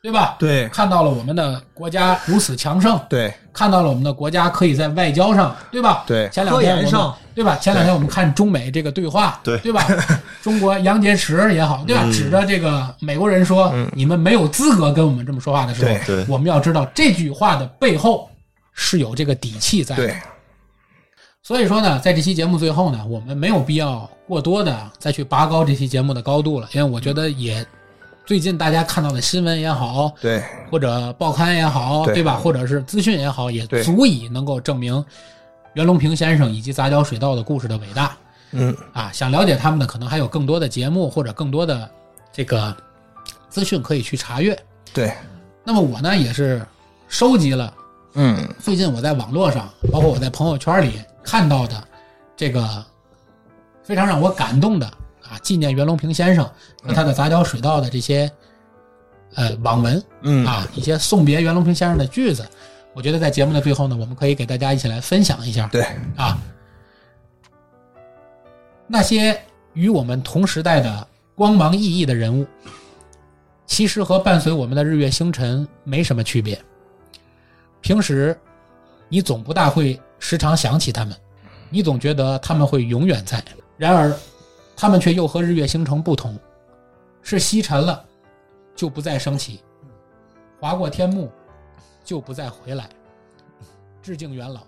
[0.02, 0.36] 对吧？
[0.40, 6.04] 对，看到了我们的国家如此强盛，对，看到了我们的国家可以在外交上，对吧？
[6.08, 7.56] 对前两天我们科研上，对吧？
[7.58, 9.86] 前两天我们看中美这个对话，对对吧？
[10.42, 12.02] 中国杨洁篪也好，对吧？
[12.06, 18.28] 嗯指着这个美国人说：“你们没有资格跟我们这么说话”的时候，我们要知道这句话的背后
[18.74, 20.04] 是有这个底气在的。
[20.04, 20.16] 对，
[21.44, 27.64] 所以说呢，在这期节目最后呢，我们没有必要过多的再去拔高这期节目的高度了，因为我觉得也
[28.32, 30.42] 最近大家看到的新闻也好，对，
[30.72, 32.38] 或者报刊也好，对对吧？
[32.38, 35.04] 或者是资讯也好，也足以能够证明
[35.74, 38.16] 袁隆平先生以及杂交水稻的故事的伟大
[38.52, 39.12] 嗯，啊！
[39.12, 41.92] 想了解他们的，可能还有更多的节目或者更多的
[42.32, 42.74] 这个
[43.50, 44.58] 资讯可以去查阅。
[44.94, 45.14] 对，
[45.66, 46.66] 那么我呢，也是
[47.10, 47.74] 收集了
[48.14, 51.84] 嗯，最近我在网络上，包括我在朋友圈里看到的
[52.38, 52.82] 这个
[53.84, 54.90] 非常让我感动的
[55.32, 56.44] 啊，纪念袁隆平先生
[56.84, 58.30] 和他的杂交水稻的这些
[59.36, 62.46] 呃网文，嗯啊，一些送别袁隆平先生的句子，
[62.94, 65.86] 我觉得在节目的最后呢，我们可以给大家一起来分享一下对，
[66.18, 66.38] 啊，
[68.88, 69.42] 那些
[69.72, 72.46] 与我们同时代的光芒熠熠的人物，
[73.66, 76.62] 其实和伴随我们的日月星辰没什么区别。
[77.80, 78.38] 平时
[79.08, 81.16] 你总不大会时常想起他们，
[81.70, 83.42] 你总觉得他们会永远在。
[83.78, 84.14] 然而，
[84.82, 86.36] 他们却又和日月星辰不同，
[87.22, 88.04] 是西沉了
[88.74, 89.64] 就不再升起，
[90.60, 91.32] 划过天幕
[92.04, 92.90] 就不再回来。
[94.02, 94.62] 致敬元老，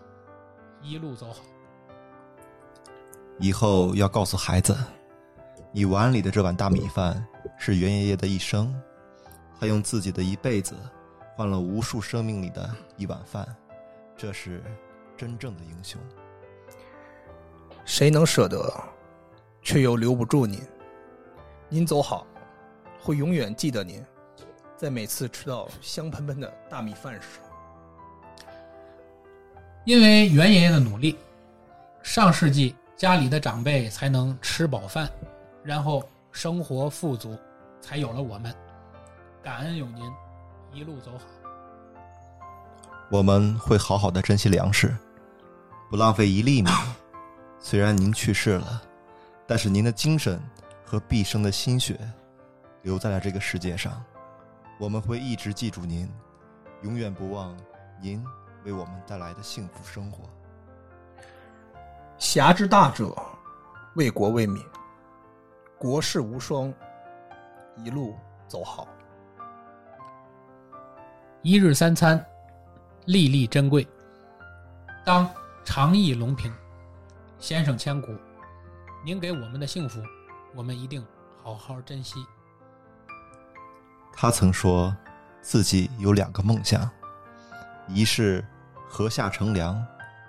[0.83, 1.39] 一路走好。
[3.39, 4.77] 以后要告诉孩子，
[5.71, 7.25] 你碗里的这碗大米饭
[7.57, 8.71] 是袁爷爷的一生，
[9.59, 10.75] 他用自己的一辈子
[11.35, 13.43] 换了无数生命里的一碗饭，
[14.15, 14.63] 这是
[15.17, 15.99] 真正的英雄。
[17.83, 18.71] 谁能舍得，
[19.63, 20.61] 却又留不住您？
[21.69, 22.27] 您走好，
[23.01, 24.05] 会永远记得您，
[24.77, 27.39] 在每次吃到香喷喷的大米饭时。
[29.85, 31.17] 因为袁爷爷的努力，
[32.03, 35.09] 上世纪家里的长辈才能吃饱饭，
[35.63, 37.37] 然后生活富足，
[37.81, 38.53] 才有了我们。
[39.41, 40.09] 感恩有您，
[40.71, 41.25] 一路走好。
[43.09, 44.95] 我们会好好的珍惜粮食，
[45.89, 46.69] 不浪费一粒米。
[47.59, 48.81] 虽然您去世了，
[49.45, 50.41] 但是您的精神
[50.85, 51.99] 和毕生的心血
[52.81, 54.03] 留在了这个世界上。
[54.79, 56.11] 我们会一直记住您，
[56.81, 57.55] 永远不忘
[58.01, 58.23] 您
[58.65, 60.27] 为我们带来的幸福生活。
[62.17, 63.15] 侠之大者，
[63.95, 64.63] 为国为民，
[65.77, 66.73] 国士无双，
[67.77, 68.15] 一路
[68.47, 68.87] 走好。
[71.41, 72.23] 一日三餐，
[73.05, 73.87] 粒粒珍贵。
[75.05, 75.29] 当
[75.63, 76.51] 长忆隆平，
[77.37, 78.13] 先生千古。
[79.05, 80.01] 您给我们的幸福，
[80.55, 81.05] 我们一定
[81.43, 82.25] 好好珍惜。
[84.13, 84.95] 他曾说，
[85.41, 86.89] 自己有两个梦想，
[87.89, 88.45] 一是
[88.87, 89.85] 河下乘凉，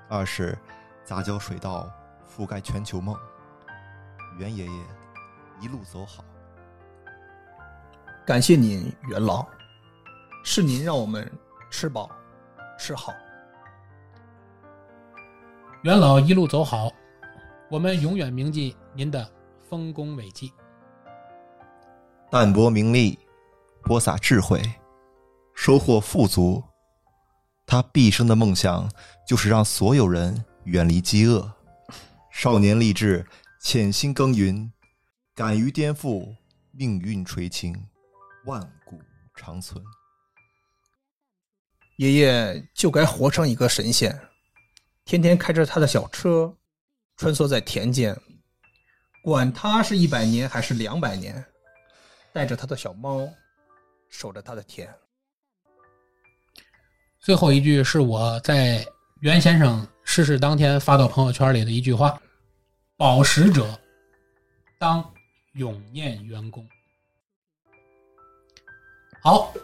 [0.09, 0.59] 二是
[1.05, 1.89] 杂交水稻
[2.29, 3.17] 覆盖全球梦。
[4.39, 4.83] 袁爷爷，
[5.61, 6.25] 一路走好。
[8.27, 9.47] 感谢您，袁老，
[10.43, 11.31] 是您让我们
[11.71, 12.11] 吃饱
[12.77, 13.13] 吃好。
[15.83, 16.91] 袁老一路走好，
[17.75, 19.29] 我们永远铭记您的
[19.69, 20.53] 丰功伟绩。
[22.31, 23.19] 淡泊名利，
[23.83, 24.63] 播撒智慧，
[25.57, 26.63] 收获富足。
[27.67, 28.89] 他毕生的梦想
[29.27, 31.53] 就是让所有人远离饥饿。
[32.31, 33.27] 少年立志，
[33.61, 34.73] 潜心耕耘，
[35.35, 36.33] 敢于颠覆，
[36.71, 37.75] 命运垂青，
[38.45, 39.01] 万古
[39.35, 39.83] 长存。
[41.97, 44.17] 爷爷就该活成一个神仙，
[45.05, 46.57] 天天开着他的小车，
[47.17, 48.17] 穿梭在田间，
[49.23, 51.45] 管他是一百年还是两百年，
[52.33, 53.29] 带着他的小猫，
[54.09, 54.93] 守着他的田。
[57.21, 58.85] 最后一句是我在
[59.21, 62.21] 袁先生逝世当天发到朋友圈里的一句话
[62.99, 63.67] ：“饱食者
[64.79, 65.03] 当
[65.55, 66.69] 永念员工。”
[69.23, 69.55] 好，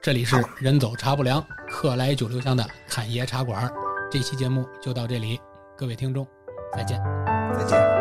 [0.00, 3.70] 这里是人走茶不凉，客来酒留香的侃爷茶馆。
[4.10, 5.38] 这期节目就到这里，
[5.76, 6.26] 各位听众
[6.72, 7.02] 再见。
[7.56, 7.91] 再见。